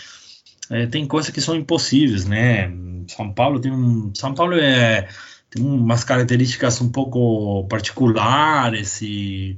[0.69, 2.71] é, tem coisas que são impossíveis, né?
[3.08, 5.08] São Paulo tem um, São Paulo é
[5.49, 9.58] tem umas características um pouco particulares e,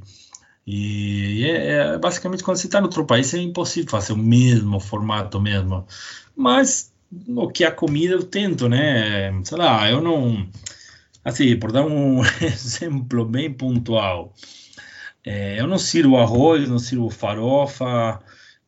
[0.66, 4.80] e é, é basicamente quando você está no outro país é impossível fazer o mesmo
[4.80, 5.86] formato mesmo.
[6.36, 6.94] Mas
[7.28, 9.32] o que a comida eu tento, né?
[9.44, 10.48] Sei lá, eu não
[11.26, 14.34] assim, por dar um exemplo bem pontual,
[15.24, 18.20] é, eu não sirvo arroz, não sirvo farofa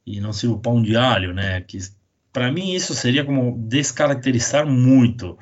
[0.05, 1.61] e não sirvo pão de alho, né?
[1.61, 1.79] Que
[2.33, 5.37] para mim, isso seria como descaracterizar muito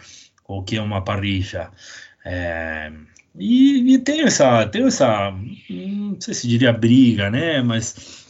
[0.46, 1.72] o que é uma parrilla.
[2.24, 2.92] É,
[3.36, 5.32] e, e tenho essa, tenho essa,
[5.70, 7.62] não sei se diria briga, né?
[7.62, 8.28] Mas,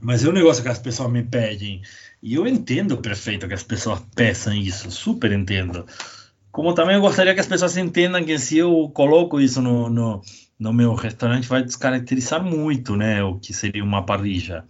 [0.00, 1.82] mas é um negócio que as pessoas me pedem.
[2.22, 5.84] E eu entendo perfeito que as pessoas peçam isso, super entendo.
[6.52, 10.22] Como também eu gostaria que as pessoas entendam que se eu coloco isso no, no,
[10.58, 13.22] no meu restaurante, vai descaracterizar muito, né?
[13.22, 14.64] O que seria uma parrilla.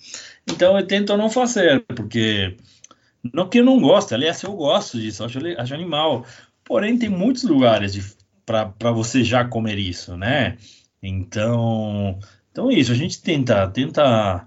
[0.49, 2.57] Então eu tento não fazer, porque
[3.33, 6.25] não que eu não goste, aliás, eu gosto disso, acho, acho animal.
[6.65, 10.57] Porém, tem muitos lugares para você já comer isso, né?
[11.03, 12.19] Então,
[12.51, 14.47] então é isso, a gente tenta, tenta,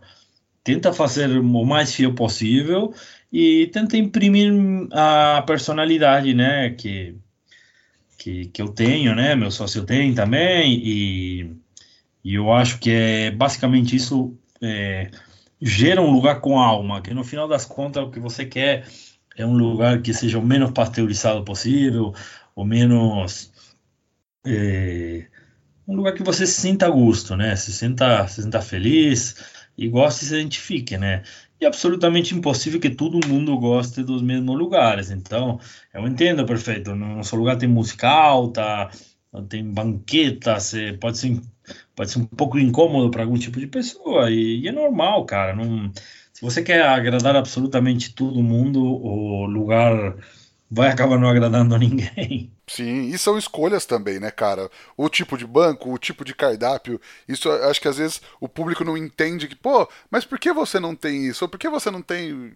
[0.64, 2.94] tenta fazer o mais fiel possível
[3.32, 4.52] e tenta imprimir
[4.92, 6.72] a personalidade, né?
[6.72, 7.16] Que,
[8.18, 9.36] que, que eu tenho, né?
[9.36, 11.56] Meu sócio tem também e,
[12.24, 14.38] e eu acho que é basicamente isso.
[14.62, 15.10] É,
[15.62, 18.88] gera um lugar com alma, que no final das contas o que você quer
[19.36, 22.14] é um lugar que seja o menos pasteurizado possível,
[22.56, 23.52] o menos
[24.46, 25.28] é,
[25.88, 27.56] um lugar que você se sinta a gosto, né?
[27.56, 29.36] Se sinta, se sinta feliz
[29.78, 31.24] e goste e se identifique, né?
[31.60, 35.10] E é absolutamente impossível que todo mundo goste dos mesmos lugares.
[35.10, 35.60] Então,
[35.94, 36.96] eu entendo perfeito.
[36.96, 38.90] No nosso lugar tem música alta,
[39.50, 41.42] tem banquetas, pode ser
[41.96, 45.56] pode ser um pouco incômodo para algum tipo de pessoa e, e, é normal, cara.
[45.56, 45.92] Não,
[46.34, 50.16] se você quer agradar absolutamente todo mundo, o lugar
[50.70, 52.52] vai acabar não agradando a ninguém.
[52.68, 54.70] Sim, e são escolhas também, né, cara?
[54.96, 57.02] O tipo de banco, o tipo de cardápio.
[57.28, 60.80] Isso acho que às vezes o público não entende que, pô, mas por que você
[60.80, 61.44] não tem isso?
[61.44, 62.54] Ou por que você não tem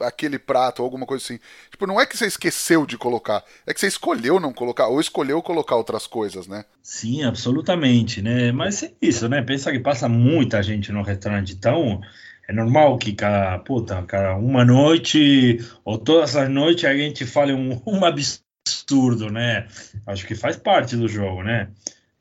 [0.00, 1.38] aquele prato ou alguma coisa assim.
[1.70, 5.00] Tipo, não é que você esqueceu de colocar, é que você escolheu não colocar, ou
[5.00, 6.64] escolheu colocar outras coisas, né?
[6.82, 8.52] Sim, absolutamente, né?
[8.52, 9.42] Mas é isso, né?
[9.42, 12.00] Pensa que passa muita gente no restaurante, então
[12.48, 17.52] é normal que cada, puta, cada uma noite ou todas as noites a gente fale
[17.52, 19.66] um, um absurdo, né?
[20.06, 21.70] Acho que faz parte do jogo, né?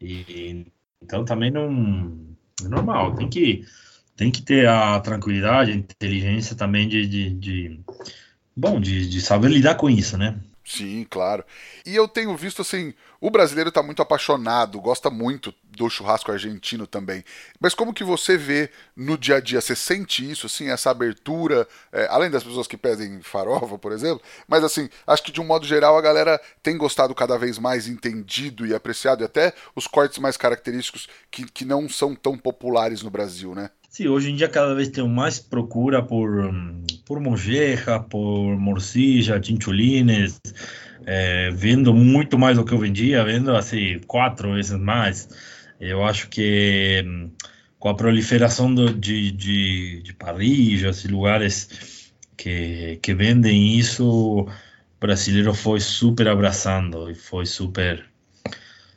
[0.02, 0.66] E,
[1.02, 2.18] então também não
[2.64, 3.66] é normal, tem que
[4.16, 7.80] tem que ter a tranquilidade, a inteligência também de, de, de
[8.56, 10.40] bom, de, de, saber lidar com isso, né?
[10.66, 11.44] Sim, claro.
[11.86, 16.88] E eu tenho visto assim, o brasileiro está muito apaixonado, gosta muito do churrasco argentino
[16.88, 17.22] também.
[17.60, 19.60] Mas como que você vê no dia a dia?
[19.60, 24.22] Você sente isso, assim, essa abertura, é, além das pessoas que pedem farofa, por exemplo?
[24.48, 27.86] Mas assim, acho que de um modo geral a galera tem gostado cada vez mais,
[27.86, 33.02] entendido e apreciado, e até os cortes mais característicos que, que não são tão populares
[33.02, 33.70] no Brasil, né?
[33.96, 36.52] Sim, hoje em dia cada vez tem mais procura por,
[37.06, 40.42] por mojeja, por morcilla, chinchulines,
[41.06, 45.30] é, vendo muito mais do que eu vendia, vendo assim quatro vezes mais.
[45.80, 47.06] Eu acho que
[47.78, 50.14] com a proliferação do, de, de, de
[51.06, 54.50] e lugares que, que vendem isso, o
[55.00, 58.04] brasileiro foi super abraçando e foi super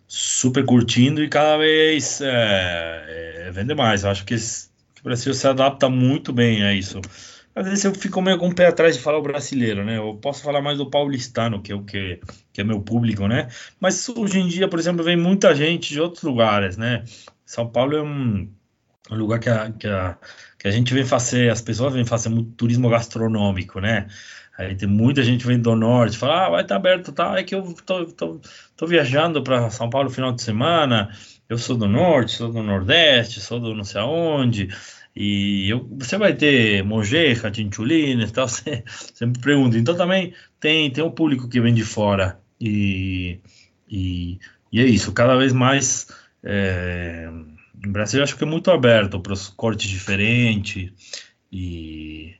[0.08, 4.02] super curtindo e cada vez é, é, vende mais.
[4.02, 4.34] Eu acho que
[5.00, 7.00] o Brasil se adapta muito bem a isso.
[7.54, 9.96] Às vezes eu fico meio com o pé atrás de falar o brasileiro, né?
[9.96, 12.20] Eu posso falar mais do paulistano, que é o que,
[12.52, 13.48] que é meu público, né?
[13.80, 17.02] Mas hoje em dia, por exemplo, vem muita gente de outros lugares, né?
[17.46, 18.50] São Paulo é um,
[19.10, 20.18] um lugar que a, que, a,
[20.58, 24.06] que a gente vem fazer, as pessoas vêm fazer muito turismo gastronômico, né?
[24.58, 27.38] Aí tem muita gente vem do norte, fala, ah, vai estar tá aberto, tá?
[27.38, 28.40] É que eu tô, tô,
[28.76, 31.10] tô viajando para São Paulo no final de semana,
[31.48, 34.68] eu sou do norte, sou do nordeste, sou do não sei aonde,
[35.14, 39.78] e eu, você vai ter mojeja, chinchulines e tal, você sempre pergunta.
[39.78, 43.40] Então também tem, tem um público que vem de fora e,
[43.88, 44.38] e,
[44.72, 46.08] e é isso, cada vez mais
[46.42, 47.30] é,
[47.74, 50.92] Brasil acho que é muito aberto para os cortes diferentes
[51.50, 52.34] e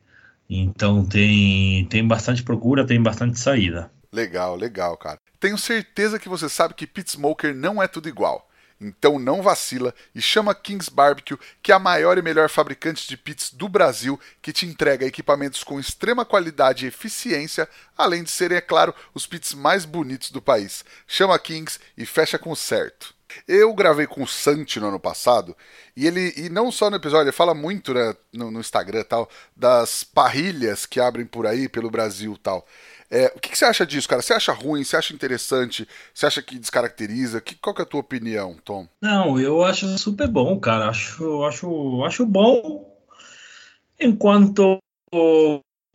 [0.49, 3.90] então tem, tem bastante procura, tem bastante saída.
[4.12, 5.19] Legal, legal, cara.
[5.40, 8.49] Tenho certeza que você sabe que Pit Smoker não é tudo igual.
[8.81, 13.17] Então não vacila e chama Kings Barbecue, que é a maior e melhor fabricante de
[13.17, 18.59] pits do Brasil, que te entrega equipamentos com extrema qualidade e eficiência, além de serem,
[18.59, 20.85] é claro, os pits mais bonitos do país.
[21.07, 23.17] Chama Kings e fecha com o certo.
[23.47, 25.57] Eu gravei com o Santi no ano passado
[25.97, 29.29] e ele e não só no episódio, ele fala muito né, no, no Instagram tal
[29.55, 32.67] das parrilhas que abrem por aí pelo Brasil tal.
[33.11, 34.23] É, o que, que, você acha disso, cara?
[34.23, 34.83] Você acha ruim?
[34.83, 35.87] Você acha interessante?
[36.12, 37.40] Você acha que descaracteriza?
[37.40, 38.88] Que, qual que é a tua opinião, Tom?
[39.01, 40.88] Não, eu acho super bom, cara.
[40.88, 42.97] Acho, acho, acho bom
[43.99, 44.79] enquanto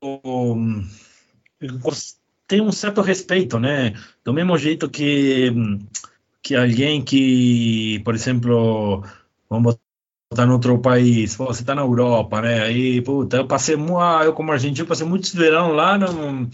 [0.03, 0.87] um,
[2.47, 3.93] tem um certo respeito, né?
[4.23, 5.51] Do mesmo jeito que
[6.43, 9.05] que alguém que, por exemplo,
[9.47, 9.77] vamos
[10.31, 12.63] botar em outro país, você tá na Europa, né?
[12.63, 16.49] Aí, puta, eu passei, ah, eu como argentino, passei muitos verão lá no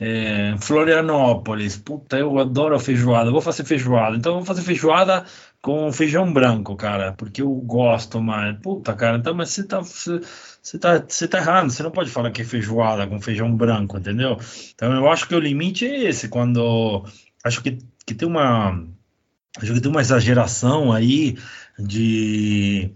[0.00, 5.24] é, Florianópolis, puta, eu adoro feijoada, vou fazer feijoada, então vou fazer feijoada
[5.60, 8.56] com feijão branco, cara, porque eu gosto mais.
[8.60, 12.30] Puta, cara, então, mas você tá, você, tá, você tá errado, você não pode falar
[12.30, 14.38] que é feijoada com feijão branco, entendeu?
[14.74, 17.04] Então eu acho que o limite é esse, quando
[17.42, 18.86] acho que, que tem uma
[19.60, 21.36] acho que tem uma exageração aí
[21.78, 22.92] de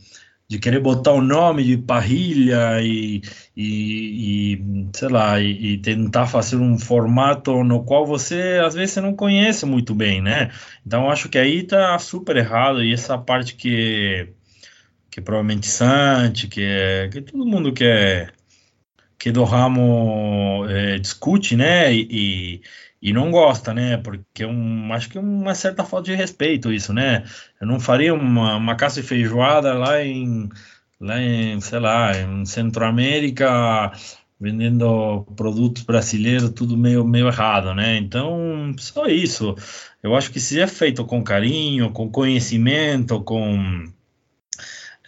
[0.52, 3.22] de querer botar o nome de parrilha e,
[3.56, 8.96] e, e sei lá, e, e, tentar fazer um formato no qual você, às vezes,
[8.96, 10.50] não conhece muito bem, né?
[10.86, 14.28] Então, acho que aí tá super errado, e essa parte que,
[15.10, 18.34] que provavelmente Santi, que, é, que todo mundo quer
[19.18, 21.94] que do ramo é, discute, né?
[21.94, 22.60] E,
[23.02, 23.96] e não gosta, né?
[23.96, 27.24] Porque é um, acho que é uma certa falta de respeito isso, né?
[27.60, 30.48] Eu não faria uma, uma caça de feijoada lá em,
[31.00, 33.90] lá em, sei lá, em Centro-América,
[34.40, 37.96] vendendo produtos brasileiros, tudo meio, meio errado, né?
[37.96, 39.56] Então, só isso.
[40.02, 43.84] Eu acho que se é feito com carinho, com conhecimento, com,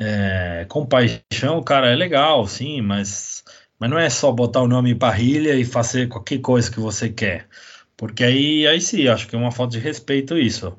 [0.01, 3.45] é, com paixão, cara, é legal, sim, mas,
[3.79, 7.09] mas não é só botar o nome em parrilha e fazer qualquer coisa que você
[7.09, 7.49] quer.
[8.05, 10.77] Porque aí, aí sim, acho que é uma falta de respeito isso.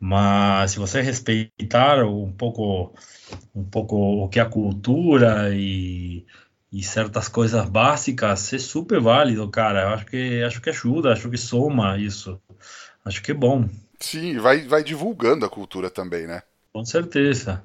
[0.00, 2.94] Mas se você respeitar um pouco,
[3.54, 6.24] um pouco o que é a cultura e,
[6.72, 9.82] e certas coisas básicas, é super válido, cara.
[9.82, 12.40] Eu acho que acho que ajuda, acho que soma isso.
[13.04, 13.68] Acho que é bom.
[14.00, 16.42] Sim, vai, vai divulgando a cultura também, né?
[16.72, 17.62] Com certeza.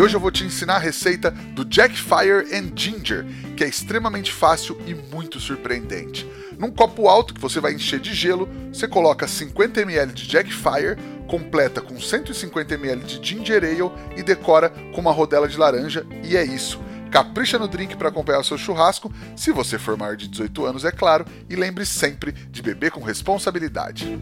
[0.00, 3.22] E hoje eu vou te ensinar a receita do Jack Fire and Ginger,
[3.54, 6.26] que é extremamente fácil e muito surpreendente.
[6.58, 10.50] Num copo alto que você vai encher de gelo, você coloca 50 ml de Jack
[10.54, 10.96] Fire,
[11.28, 16.34] completa com 150 ml de Ginger Ale e decora com uma rodela de laranja e
[16.34, 16.80] é isso.
[17.10, 20.84] Capricha no drink para acompanhar o seu churrasco, se você for maior de 18 anos,
[20.86, 24.18] é claro, e lembre sempre de beber com responsabilidade.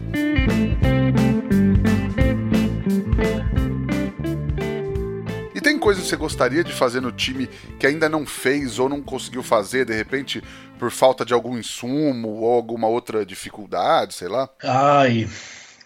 [5.97, 7.47] Você gostaria de fazer no time
[7.79, 10.43] que ainda não fez ou não conseguiu fazer, de repente,
[10.77, 14.49] por falta de algum insumo ou alguma outra dificuldade, sei lá?
[14.63, 15.27] Ai,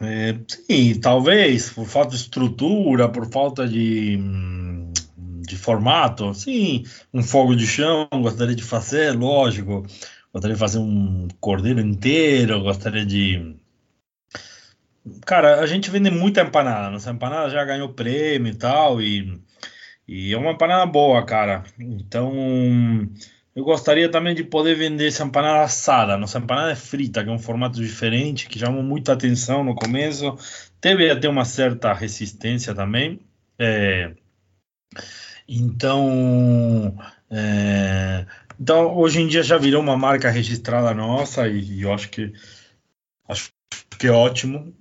[0.01, 4.19] é, sim, talvez por falta de estrutura, por falta de,
[5.17, 9.85] de formato, sim, um fogo de chão, gostaria de fazer, lógico,
[10.33, 13.55] gostaria de fazer um cordeiro inteiro, gostaria de
[15.25, 16.89] Cara, a gente vende muita empanada.
[16.89, 19.01] Nossa empanada já ganhou prêmio e tal.
[19.01, 19.41] E,
[20.07, 21.63] e é uma empanada boa, cara.
[21.79, 22.33] Então,
[23.55, 26.17] eu gostaria também de poder vender essa empanada assada.
[26.17, 30.37] Nossa empanada é frita, que é um formato diferente, que chamou muita atenção no começo.
[30.81, 33.19] Teve até uma certa resistência também.
[33.57, 34.13] É,
[35.47, 36.97] então,
[37.29, 38.25] é,
[38.59, 42.33] então, hoje em dia já virou uma marca registrada nossa e, e eu acho que
[43.27, 43.51] acho
[43.99, 44.73] que é ótimo.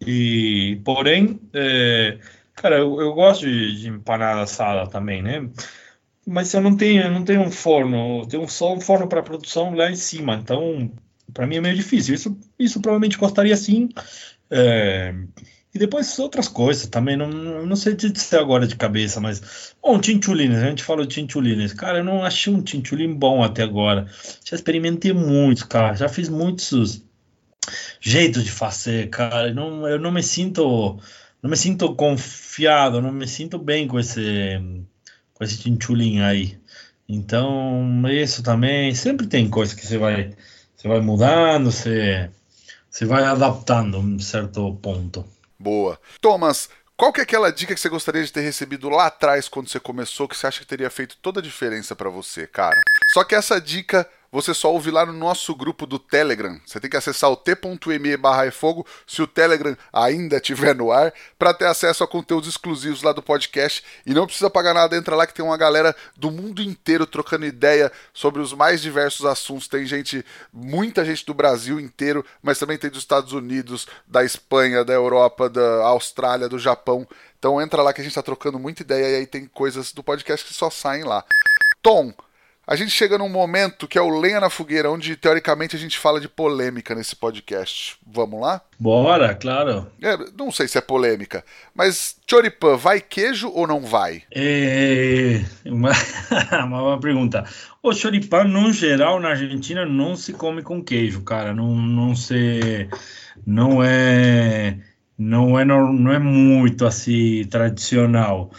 [0.00, 2.18] E, porém, é,
[2.60, 5.48] cara, eu, eu gosto de, de, empanada assada também, né?
[6.26, 9.22] Mas eu não tenho, eu não tenho um forno, eu tenho só um forno para
[9.22, 10.90] produção lá em cima, então
[11.32, 12.14] para mim é meio difícil.
[12.14, 13.88] Isso, isso provavelmente gostaria sim.
[14.50, 15.14] É,
[15.74, 17.28] e depois outras coisas também, não,
[17.64, 19.74] não sei dizer agora de cabeça, mas.
[19.82, 21.72] Bom, chinchulines, a gente falou de chinchulines.
[21.72, 24.06] Cara, eu não achei um chinchulin bom até agora.
[24.44, 25.94] Já experimentei muitos, cara.
[25.94, 27.04] Já fiz muitos
[28.00, 29.48] jeito de fazer, cara.
[29.48, 30.98] Eu não, eu não me sinto,
[31.42, 34.60] não me sinto confiado, não me sinto bem com esse,
[35.34, 36.58] com esse chinchulin aí.
[37.08, 40.34] Então, isso também, sempre tem coisa que você vai,
[40.76, 42.30] você vai mudando, você,
[42.90, 45.24] você vai adaptando a um certo ponto.
[45.58, 45.98] Boa.
[46.20, 49.68] Thomas, qual que é aquela dica que você gostaria de ter recebido lá atrás quando
[49.68, 52.80] você começou que você acha que teria feito toda a diferença para você, cara?
[53.14, 56.60] Só que essa dica você só ouve lá no nosso grupo do Telegram.
[56.66, 61.12] Você tem que acessar o t.me barra fogo, se o Telegram ainda estiver no ar,
[61.38, 63.82] para ter acesso a conteúdos exclusivos lá do podcast.
[64.04, 67.46] E não precisa pagar nada, entra lá que tem uma galera do mundo inteiro trocando
[67.46, 69.68] ideia sobre os mais diversos assuntos.
[69.68, 74.84] Tem gente, muita gente do Brasil inteiro, mas também tem dos Estados Unidos, da Espanha,
[74.84, 77.06] da Europa, da Austrália, do Japão.
[77.38, 80.02] Então entra lá que a gente está trocando muita ideia e aí tem coisas do
[80.02, 81.24] podcast que só saem lá.
[81.80, 82.12] Tom,
[82.68, 85.98] a gente chega num momento que é o Lenha na Fogueira, onde teoricamente a gente
[85.98, 87.96] fala de polêmica nesse podcast.
[88.06, 88.60] Vamos lá?
[88.78, 89.90] Bora, claro.
[90.02, 91.42] É, não sei se é polêmica,
[91.74, 94.22] mas Choripan, vai queijo ou não vai?
[94.30, 95.92] É uma,
[96.66, 97.42] uma boa pergunta.
[97.82, 101.54] O choripan, no geral, na Argentina, não se come com queijo, cara.
[101.54, 102.86] Não, não se.
[103.46, 104.76] Não é.
[105.18, 108.52] Não é, não é muito assim tradicional.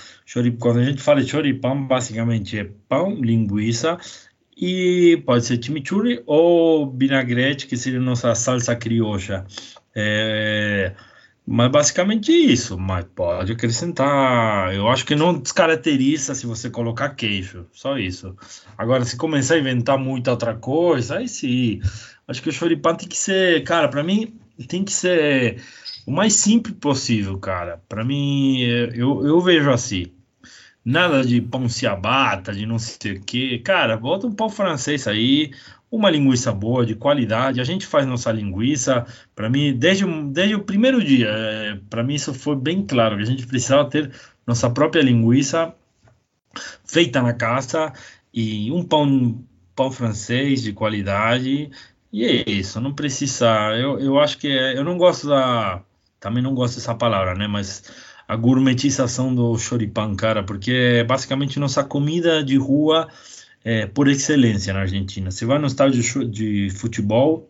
[0.59, 3.97] Quando a gente fala de choripão, basicamente é pão, linguiça
[4.57, 9.45] e pode ser chimichurri ou vinagrete, que seria nossa salsa crioja.
[9.95, 10.93] É,
[11.47, 14.75] mas basicamente isso, mas pode acrescentar.
[14.75, 18.35] Eu acho que não descaracteriza se você colocar queijo, só isso.
[18.77, 21.79] Agora, se começar a inventar muita outra coisa, aí sim.
[22.27, 25.63] Acho que o choripão tem que ser, cara, para mim tem que ser
[26.05, 27.81] o mais simples possível, cara.
[27.87, 30.07] Para mim, eu, eu vejo assim.
[30.83, 33.59] Nada de pão ciabatta, de não sei o que.
[33.59, 35.51] Cara, bota um pão francês aí,
[35.91, 37.61] uma linguiça boa, de qualidade.
[37.61, 39.05] A gente faz nossa linguiça.
[39.35, 43.23] Para mim, desde, desde o primeiro dia, é, para mim isso foi bem claro, que
[43.23, 44.11] a gente precisava ter
[44.47, 45.73] nossa própria linguiça
[46.85, 47.93] feita na casa
[48.33, 49.43] e um pão,
[49.75, 51.69] pão francês de qualidade.
[52.11, 53.47] E é isso, não precisa.
[53.77, 55.83] Eu, eu acho que é, eu não gosto da.
[56.19, 57.47] Também não gosto dessa palavra, né?
[57.47, 57.83] Mas
[58.27, 63.07] a gourmetização do choripan, cara, porque é basicamente nossa comida de rua
[63.63, 65.31] é, por excelência na Argentina.
[65.31, 67.49] Você vai no estádio de futebol,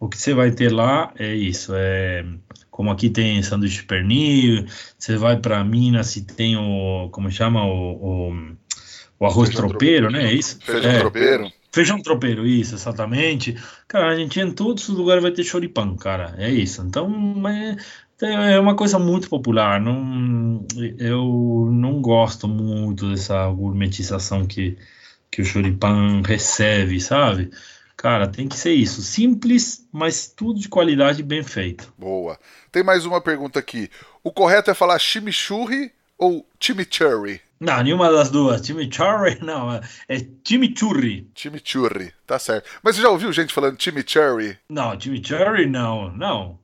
[0.00, 2.24] o que você vai ter lá é isso, é
[2.70, 4.66] como aqui tem sanduíche de pernil,
[4.98, 8.56] você vai para Minas e tem o, como chama, o, o,
[9.20, 10.24] o arroz feijão tropeiro, né?
[10.24, 10.58] É isso?
[10.60, 11.52] Feijão é, tropeiro.
[11.70, 13.56] Feijão tropeiro, isso, exatamente.
[13.86, 16.34] Cara, a Argentina em todos os lugares vai ter choripan, cara.
[16.36, 16.82] É isso.
[16.82, 17.76] Então, é,
[18.22, 19.80] é uma coisa muito popular.
[19.80, 20.64] Não,
[20.98, 24.78] eu não gosto muito dessa gourmetização que,
[25.30, 27.50] que o choripan recebe, sabe?
[27.96, 29.02] Cara, tem que ser isso.
[29.02, 31.92] Simples, mas tudo de qualidade bem feito.
[31.96, 32.38] Boa.
[32.70, 33.88] Tem mais uma pergunta aqui.
[34.22, 37.40] O correto é falar chimichurri ou chimichurri?
[37.60, 38.64] Não, nenhuma das duas.
[38.66, 39.80] Chimichurri, não.
[40.08, 41.30] É chimichurri.
[41.34, 42.68] Chimichurri, tá certo.
[42.82, 44.58] Mas você já ouviu gente falando chimichurri?
[44.68, 46.10] Não, chimichurri não.
[46.14, 46.63] Não.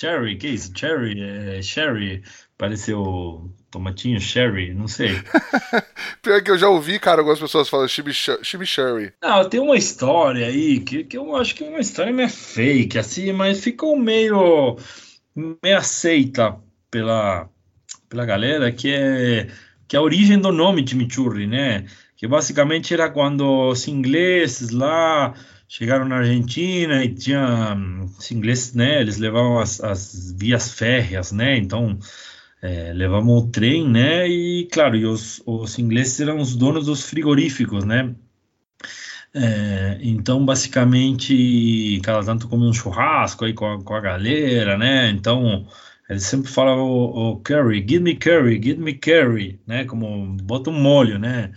[0.00, 0.72] Cherry, que isso?
[0.74, 2.22] Cherry, é, Sherry,
[2.56, 5.10] pareceu tomatinho Sherry, não sei.
[6.22, 9.12] Pior que eu já ouvi, cara, algumas pessoas falando chimichurri.
[9.22, 12.98] Não, tem uma história aí, que, que eu acho que é uma história meio fake,
[12.98, 14.78] assim, mas ficou meio,
[15.36, 16.56] meio aceita
[16.90, 17.50] pela,
[18.08, 19.48] pela galera, que é
[19.86, 21.84] que é a origem do nome chimichurri, né?
[22.16, 25.34] Que basicamente era quando os ingleses lá
[25.70, 27.76] chegaram na Argentina e tinha
[28.18, 29.00] os ingleses, né?
[29.00, 31.56] Eles levavam as, as vias férreas, né?
[31.56, 31.96] Então
[32.60, 34.28] é, levavam o trem, né?
[34.28, 38.12] E claro, e os, os ingleses eram os donos dos frigoríficos, né?
[39.32, 45.08] É, então, basicamente, cada tanto comia um churrasco aí com a, com a galera, né?
[45.10, 45.68] Então,
[46.08, 49.84] eles sempre falavam o, o curry, give me curry, give me curry, né?
[49.84, 51.52] Como bota um molho, né?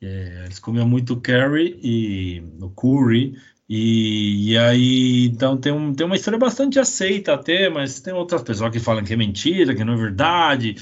[0.00, 3.34] É, eles comiam muito curry e o curry
[3.68, 8.42] e, e, aí, então tem, um, tem uma história bastante aceita até, mas tem outras
[8.42, 10.76] pessoas que falam que é mentira, que não é verdade,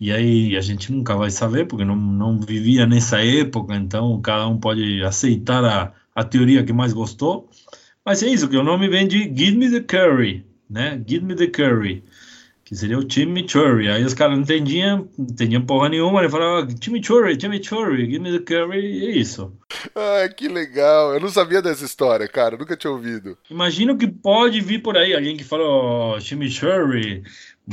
[0.00, 4.46] e aí a gente nunca vai saber, porque não, não vivia nessa época, então cada
[4.46, 7.48] um pode aceitar a, a teoria que mais gostou.
[8.04, 11.02] Mas é isso, que o nome vem de Give Me the Curry, né?
[11.06, 12.04] Give Me the Curry
[12.70, 13.88] que seria o chimichurri.
[13.88, 18.30] Aí os caras não entendiam, não entendiam porra nenhuma, ele falava chimichurri, chimichurri, give me
[18.30, 19.52] the curry, e é isso.
[19.92, 21.12] Ah, que legal.
[21.12, 23.36] Eu não sabia dessa história, cara, nunca tinha ouvido.
[23.50, 27.24] Imagino que pode vir por aí alguém que falou chimichurri,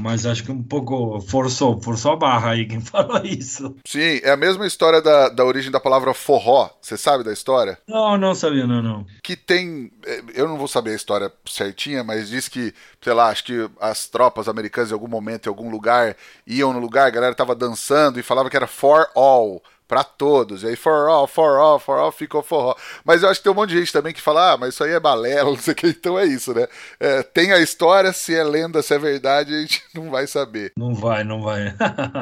[0.02, 3.76] mas acho que um pouco forçou, forçou a barra aí quem falou isso.
[3.86, 6.70] Sim, é a mesma história da, da origem da palavra forró.
[6.82, 7.78] Você sabe da história?
[7.88, 9.06] Não, não sabia, não, não.
[9.24, 9.92] Que tem.
[10.06, 13.70] É, eu não vou saber a história certinha, mas diz que, sei lá, acho que
[13.80, 17.56] as tropas americanas em algum momento, em algum lugar, iam no lugar, a galera tava
[17.56, 20.64] dançando e falava que era for all para todos.
[20.64, 22.76] E aí, for all, for all, for all, ficou forró.
[23.06, 24.84] Mas eu acho que tem um monte de gente também que fala, ah, mas isso
[24.84, 25.88] aí é balela, não sei o que.
[25.88, 26.68] Então é isso, né?
[27.00, 30.74] É, tem a história, se é lenda, se é verdade, a gente não vai saber.
[30.78, 31.74] Não vai, não vai.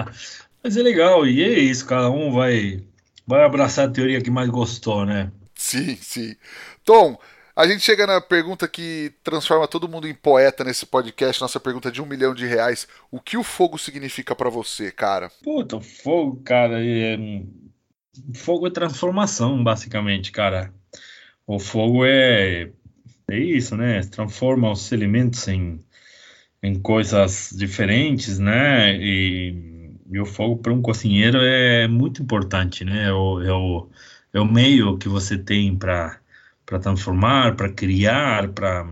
[0.64, 2.84] mas é legal, e é isso, cada um vai,
[3.26, 5.32] vai abraçar a teoria que mais gostou, né?
[5.56, 6.36] Sim, sim.
[6.84, 7.18] Tom,
[7.56, 11.92] a gente chega na pergunta que transforma todo mundo em poeta nesse podcast, nossa pergunta
[11.92, 12.88] de um milhão de reais.
[13.12, 15.32] O que o fogo significa para você, cara?
[15.44, 17.18] Puta, fogo, cara, é...
[18.34, 20.74] fogo é transformação, basicamente, cara.
[21.48, 22.72] O fogo é
[23.30, 24.02] é isso, né?
[24.04, 25.80] Transforma os elementos em,
[26.62, 28.96] em coisas diferentes, né?
[28.98, 33.06] E, e o fogo para um cozinheiro é muito importante, né?
[33.08, 33.90] É o, é o,
[34.34, 36.20] é o meio que você tem para
[36.66, 38.88] para transformar, para criar, para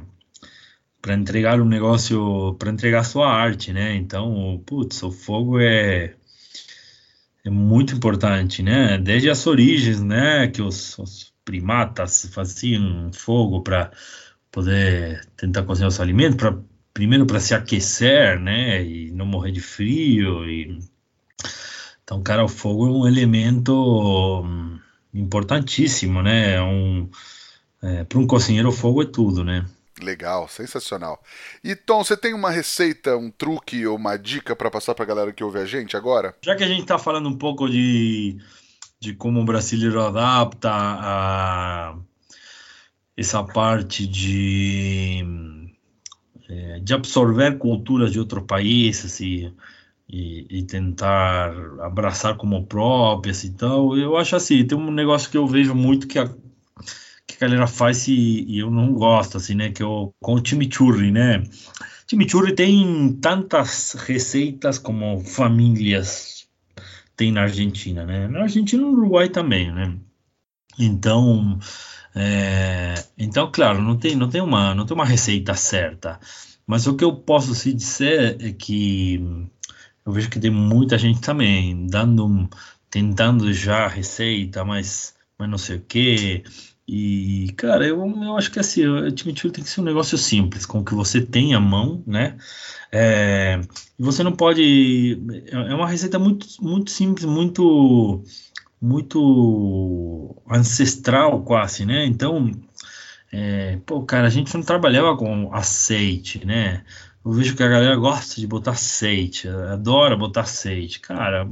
[1.02, 3.94] para entregar um negócio, para entregar sua arte, né?
[3.96, 6.16] Então, putz, o fogo é
[7.46, 8.98] é muito importante, né?
[8.98, 13.92] Desde as origens, né, que os, os primatas faziam fogo para
[14.52, 16.58] poder tentar cozinhar os alimentos, para
[16.94, 20.80] primeiro para se aquecer, né, e não morrer de frio e
[22.04, 23.74] então, cara, o fogo é um elemento
[24.44, 24.78] hum,
[25.14, 26.56] importantíssimo, né?
[26.56, 27.10] É um
[27.84, 29.66] é, para um cozinheiro, o fogo é tudo, né?
[30.02, 31.22] Legal, sensacional.
[31.64, 35.08] E Tom, você tem uma receita, um truque ou uma dica para passar para a
[35.08, 36.34] galera que ouve a gente agora?
[36.42, 38.38] Já que a gente está falando um pouco de,
[39.00, 41.96] de como o brasileiro adapta a
[43.16, 45.24] essa parte de,
[46.50, 49.54] é, de absorver culturas de outros países e,
[50.10, 55.46] e, e, tentar abraçar como próprias, então eu acho assim, tem um negócio que eu
[55.46, 56.28] vejo muito que a,
[57.38, 59.72] que a galera faz e, e eu não gosto, assim, né?
[59.72, 61.44] Que é o, com o chimichurri, né?
[62.08, 66.48] Chimichurri tem tantas receitas como famílias
[67.16, 68.28] tem na Argentina, né?
[68.28, 69.96] Na Argentina e no Uruguai também, né?
[70.80, 71.60] Então,
[72.16, 76.20] é, então, claro, não tem, não tem uma, não tem uma receita certa.
[76.66, 79.50] Mas o que eu posso se dizer é que
[80.06, 82.50] eu vejo que tem muita gente também dando,
[82.90, 86.44] tentando já receita, mas, mas não sei o que,
[86.88, 90.66] e, cara, eu, eu acho que assim, o time tem que ser um negócio simples,
[90.66, 92.38] com o que você tem à mão, né?
[92.92, 93.62] É,
[93.98, 95.18] você não pode.
[95.52, 98.24] É, é uma receita muito, muito simples, muito,
[98.82, 102.06] muito ancestral, quase, né?
[102.06, 102.52] Então,
[103.32, 106.84] é, pô, cara, a gente não trabalhava com aceite, né?
[107.26, 111.00] Eu vejo que a galera gosta de botar aceite, adora botar aceite.
[111.00, 111.48] Cara,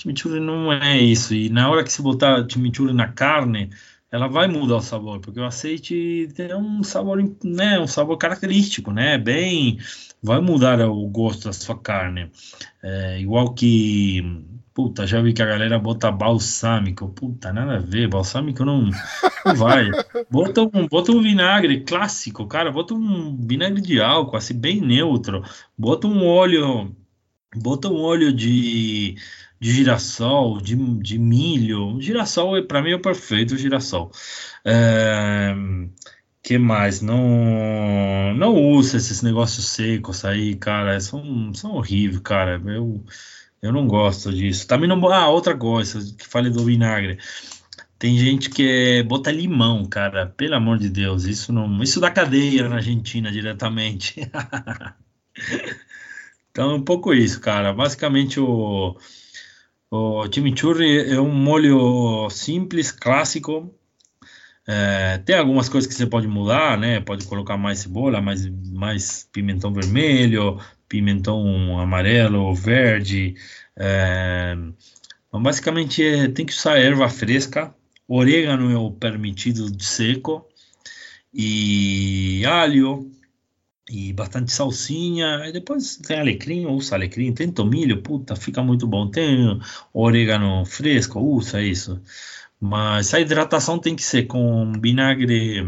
[0.00, 1.34] chimichurri não é isso.
[1.34, 3.70] E na hora que você botar chimichurri na carne
[4.14, 8.92] ela vai mudar o sabor, porque o azeite tem um sabor, né, um sabor característico,
[8.92, 9.76] né, bem,
[10.22, 12.30] vai mudar o gosto da sua carne,
[12.80, 14.22] é, igual que,
[14.72, 18.88] puta, já vi que a galera bota balsâmico, puta, nada a ver, balsâmico não,
[19.44, 19.90] não vai,
[20.30, 25.42] bota um, bota um vinagre clássico, cara, bota um vinagre de álcool, assim, bem neutro,
[25.76, 26.94] bota um óleo,
[27.56, 29.16] bota um óleo de
[29.64, 31.98] de girassol, de, de milho.
[31.98, 34.12] Girassol, para mim, é o perfeito girassol.
[34.62, 35.54] É,
[36.42, 37.00] que mais?
[37.00, 41.00] Não, não usa esses negócios secos aí, cara.
[41.00, 42.60] São, são horríveis, cara.
[42.66, 43.02] Eu,
[43.62, 44.66] Eu não gosto disso.
[44.66, 45.02] Também não.
[45.10, 47.18] Ah, outra coisa que falei do vinagre.
[47.98, 50.26] Tem gente que é, bota limão, cara.
[50.26, 51.82] Pelo amor de Deus, isso não.
[51.82, 54.20] Isso dá cadeia na Argentina diretamente.
[56.52, 57.72] então é um pouco isso, cara.
[57.72, 58.94] Basicamente o,
[59.94, 63.72] o chimichurri é um molho simples, clássico.
[64.66, 67.00] É, tem algumas coisas que você pode mudar, né?
[67.00, 73.36] Pode colocar mais cebola, mais, mais pimentão vermelho, pimentão amarelo, verde.
[73.76, 74.56] É,
[75.32, 77.72] basicamente é, tem que usar erva fresca.
[78.08, 80.44] Orégano é o permitido de seco.
[81.32, 83.10] E alho.
[83.88, 85.46] E bastante salsinha.
[85.46, 87.32] E depois tem alecrim, usa alecrim.
[87.34, 89.10] Tem tomilho, puta, fica muito bom.
[89.10, 89.60] Tem
[89.92, 92.00] orégano fresco, usa isso.
[92.60, 95.62] Mas a hidratação tem que ser com vinagre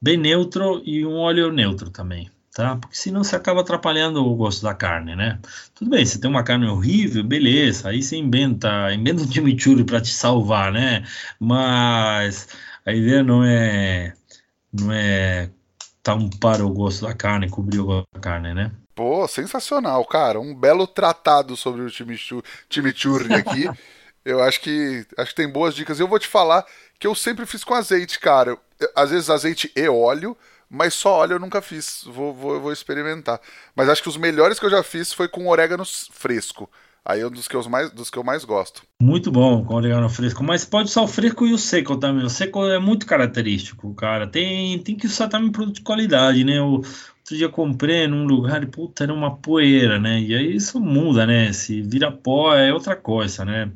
[0.00, 2.74] bem neutro e um óleo neutro também tá?
[2.76, 5.38] Porque senão você acaba atrapalhando o gosto da carne, né?
[5.76, 10.00] Tudo bem, você tem uma carne horrível, beleza, aí você inventa, inventa um chimichurri para
[10.00, 11.04] te salvar, né?
[11.38, 12.48] Mas
[12.84, 14.12] a ideia não é
[14.72, 15.50] não é
[16.08, 18.72] tampar o gosto da carne, cobrir o gosto da carne, né?
[18.94, 20.40] Pô, sensacional, cara.
[20.40, 23.68] Um belo tratado sobre o chimichurri, chimichurri aqui.
[24.24, 26.00] eu acho que acho que tem boas dicas.
[26.00, 26.64] Eu vou te falar
[26.98, 28.56] que eu sempre fiz com azeite, cara.
[28.96, 30.34] Às vezes azeite e óleo,
[30.70, 32.04] mas só óleo eu nunca fiz.
[32.06, 33.38] Vou, vou, vou experimentar.
[33.76, 36.70] Mas acho que os melhores que eu já fiz foi com orégano fresco.
[37.08, 38.82] Aí é um dos que, eu mais, dos que eu mais gosto.
[39.00, 42.22] Muito bom com orégano fresco, mas pode usar o fresco e o seco também.
[42.22, 44.26] O seco é muito característico, cara.
[44.26, 46.60] Tem, tem que usar também produto de qualidade, né?
[46.60, 46.82] O,
[47.28, 50.20] outro dia comprei num lugar e, puta, era uma poeira, né?
[50.20, 51.50] E aí isso muda, né?
[51.50, 53.72] Se vira pó é outra coisa, né?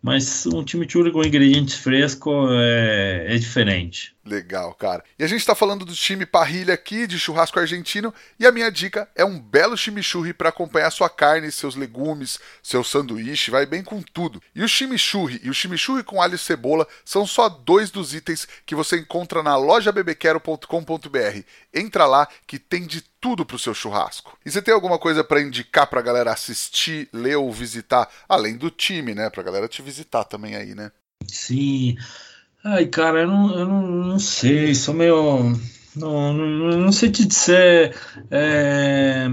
[0.00, 4.14] Mas um chimichurri com ingredientes frescos é, é diferente.
[4.26, 5.04] Legal, cara.
[5.18, 8.70] E a gente tá falando do time parrilha aqui, de churrasco argentino, e a minha
[8.70, 13.84] dica é um belo chimichurri para acompanhar sua carne, seus legumes, seu sanduíche, vai bem
[13.84, 14.42] com tudo.
[14.54, 18.48] E o chimichurri e o chimichurri com alho e cebola são só dois dos itens
[18.64, 21.40] que você encontra na loja bebequero.com.br.
[21.74, 24.38] Entra lá que tem de tudo pro seu churrasco.
[24.44, 28.70] E você tem alguma coisa para indicar pra galera assistir, ler ou visitar, além do
[28.70, 29.28] time, né?
[29.28, 30.90] Pra galera te visitar também aí, né?
[31.26, 31.96] Sim.
[32.64, 35.52] Ai, cara, eu não, eu não, não sei, sou meio.
[35.94, 37.94] Não, não, não sei te dizer.
[38.30, 39.28] É,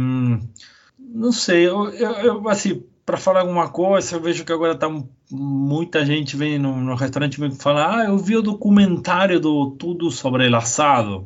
[1.00, 4.88] não sei, eu, eu, eu assim, para falar alguma coisa, eu vejo que agora tá
[5.32, 10.12] muita gente vem no, no restaurante vem falar, ah, eu vi o documentário do Tudo
[10.12, 11.26] sobre o Assado.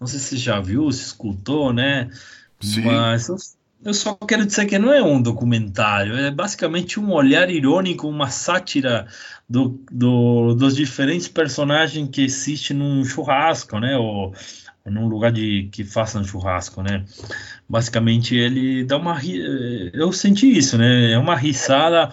[0.00, 2.10] Não sei se você já viu, se escutou, né?
[2.60, 2.82] Sim.
[2.82, 8.08] Mas eu, só quero dizer que não é um documentário, é basicamente um olhar irônico,
[8.08, 9.06] uma sátira
[9.48, 13.96] do, do, dos diferentes personagens que existem num churrasco, né?
[13.96, 14.34] Ou,
[14.84, 17.04] ou num lugar de que façam churrasco, né?
[17.68, 19.20] Basicamente ele dá uma
[19.92, 21.12] eu senti isso, né?
[21.12, 22.10] É uma risada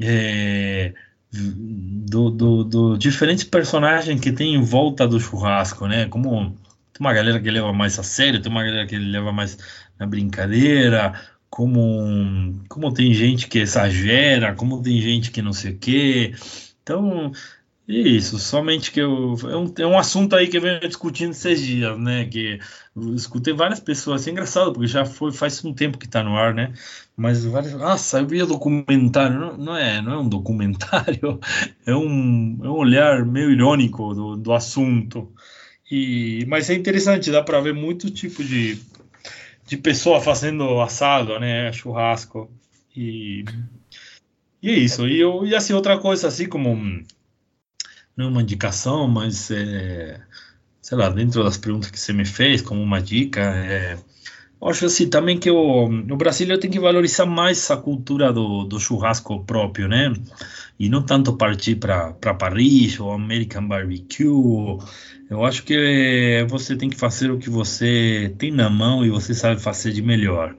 [0.00, 0.92] é,
[1.30, 6.06] do, do, do, diferentes personagens que tem em volta do churrasco, né?
[6.06, 6.56] Como
[6.92, 9.58] tem uma galera que leva mais a sério, tem uma galera que leva mais
[9.98, 11.20] na brincadeira,
[11.50, 16.34] como, como tem gente que exagera, como tem gente que não sei o quê.
[16.82, 17.32] Então,
[17.88, 19.34] é isso, somente que eu.
[19.44, 22.26] É um, é um assunto aí que eu venho discutindo esses dias, né?
[22.26, 22.60] Que
[22.94, 26.22] eu escutei várias pessoas, assim, é engraçado, porque já foi faz um tempo que está
[26.22, 26.74] no ar, né?
[27.16, 27.72] Mas várias.
[27.72, 29.40] Nossa, eu via documentário.
[29.40, 31.40] Não, não, é, não é um documentário,
[31.86, 35.32] é um, é um olhar meio irônico do, do assunto.
[35.90, 38.78] E, mas é interessante, dá para ver muito tipo de,
[39.68, 41.70] de pessoa fazendo assado, né?
[41.72, 42.50] Churrasco.
[42.96, 43.44] E,
[44.62, 45.06] e é isso.
[45.06, 46.74] E, eu, e assim, outra coisa, assim como.
[48.16, 50.20] Não é uma indicação, mas é,
[50.80, 53.98] sei lá, dentro das perguntas que você me fez, como uma dica, é,
[54.62, 58.64] acho assim também que o, no Brasil eu tenho que valorizar mais a cultura do,
[58.64, 60.12] do churrasco próprio, né?
[60.78, 64.28] E não tanto partir para Paris ou American Barbecue
[65.30, 69.34] eu acho que você tem que fazer o que você tem na mão e você
[69.34, 70.56] sabe fazer de melhor.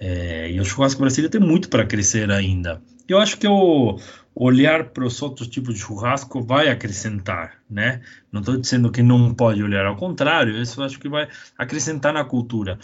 [0.00, 2.82] É, e o churrasco brasileiro tem muito para crescer ainda.
[3.06, 3.98] Eu acho que o
[4.34, 8.00] olhar para os outros tipos de churrasco vai acrescentar, né?
[8.32, 11.28] Não estou dizendo que não pode olhar, ao contrário, isso acho que vai
[11.58, 12.78] acrescentar na cultura.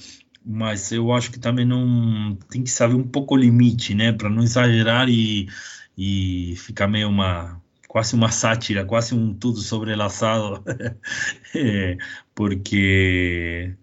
[0.45, 4.12] Mas eu acho que também não tem que saber um pouco o limite, né?
[4.12, 5.49] Para não exagerar e,
[5.97, 10.64] e ficar meio uma quase uma sátira, quase um tudo sobrelaçado,
[11.55, 11.99] é,
[12.34, 13.76] porque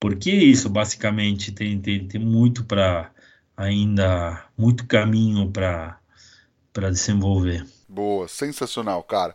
[0.00, 3.10] porque é isso basicamente tem, tem, tem muito para
[3.56, 5.98] ainda muito caminho para
[6.72, 7.66] para desenvolver.
[7.88, 9.34] Boa, sensacional, cara.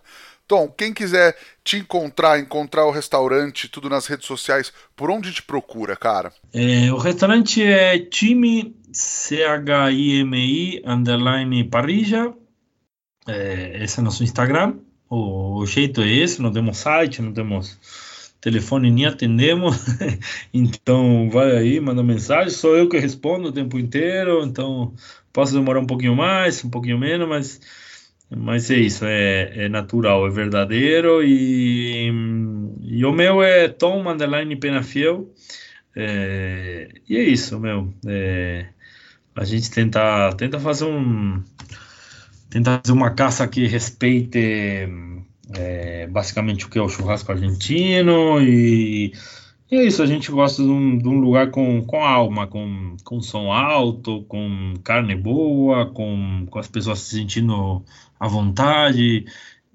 [0.50, 5.44] Tom, quem quiser te encontrar, encontrar o restaurante, tudo nas redes sociais, por onde te
[5.44, 6.34] procura, cara?
[6.52, 12.34] É, o restaurante é time C-H-I-M-I underline parrilla.
[13.28, 14.78] É, esse é nosso Instagram.
[15.08, 17.78] O, o jeito é esse, não temos site, não temos
[18.42, 19.78] telefone nem atendemos.
[20.52, 22.50] então vai aí, manda mensagem.
[22.50, 24.96] Sou eu que respondo o tempo inteiro, então
[25.32, 27.62] posso demorar um pouquinho mais, um pouquinho menos, mas
[28.30, 32.12] mas é isso, é, é natural, é verdadeiro e,
[32.82, 35.30] e o meu é Tom Underline Penafiel
[35.96, 37.94] é, e é isso, meu.
[38.06, 38.68] É,
[39.36, 41.44] a gente tenta, tenta fazer um
[42.50, 44.88] tenta fazer uma caça que respeite
[45.56, 49.14] é, basicamente o que é o churrasco argentino e,
[49.72, 52.98] e é isso, a gente gosta de um, de um, lugar com, com alma, com,
[53.04, 57.84] com som alto, com carne boa, com, com as pessoas se sentindo
[58.20, 59.26] à vontade.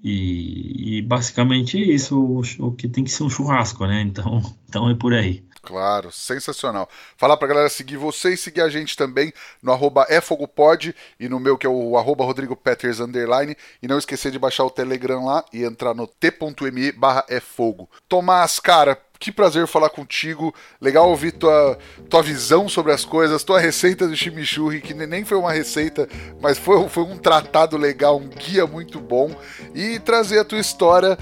[0.03, 4.01] E, e basicamente é isso o, o, que tem que ser um churrasco, né?
[4.01, 5.43] Então, então é por aí.
[5.65, 6.87] Claro, sensacional.
[7.17, 11.39] Falar pra galera seguir você e seguir a gente também no arroba efogopod e no
[11.39, 15.25] meu que é o arroba Rodrigo Peters underline e não esquecer de baixar o Telegram
[15.25, 17.89] lá e entrar no t.me barra efogo.
[18.07, 20.53] Tomás, cara, que prazer falar contigo.
[20.79, 21.77] Legal ouvir tua,
[22.09, 26.07] tua visão sobre as coisas, tua receita do chimichurri, que nem foi uma receita,
[26.39, 29.35] mas foi, foi um tratado legal, um guia muito bom.
[29.73, 31.17] E trazer a tua história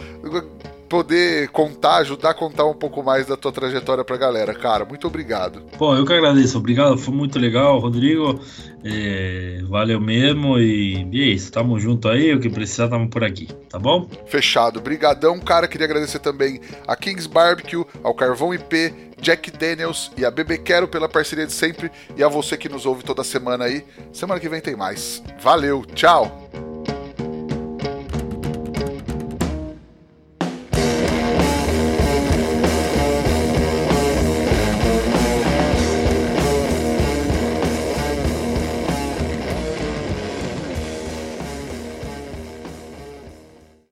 [0.93, 4.53] poder contar, ajudar a contar um pouco mais da tua trajetória pra galera.
[4.53, 5.63] Cara, muito obrigado.
[5.75, 6.55] Pô, eu que agradeço.
[6.55, 8.39] Obrigado, foi muito legal, Rodrigo.
[8.85, 11.51] É, valeu mesmo e, e é isso.
[11.51, 14.07] Tamo junto aí, o que precisar, tamo por aqui, tá bom?
[14.27, 14.79] Fechado.
[14.79, 15.67] Brigadão, cara.
[15.67, 20.87] Queria agradecer também a Kings Barbecue, ao Carvão IP, Jack Daniels e a Bebê Quero
[20.87, 23.83] pela parceria de sempre e a você que nos ouve toda semana aí.
[24.11, 25.23] Semana que vem tem mais.
[25.41, 26.72] Valeu, tchau!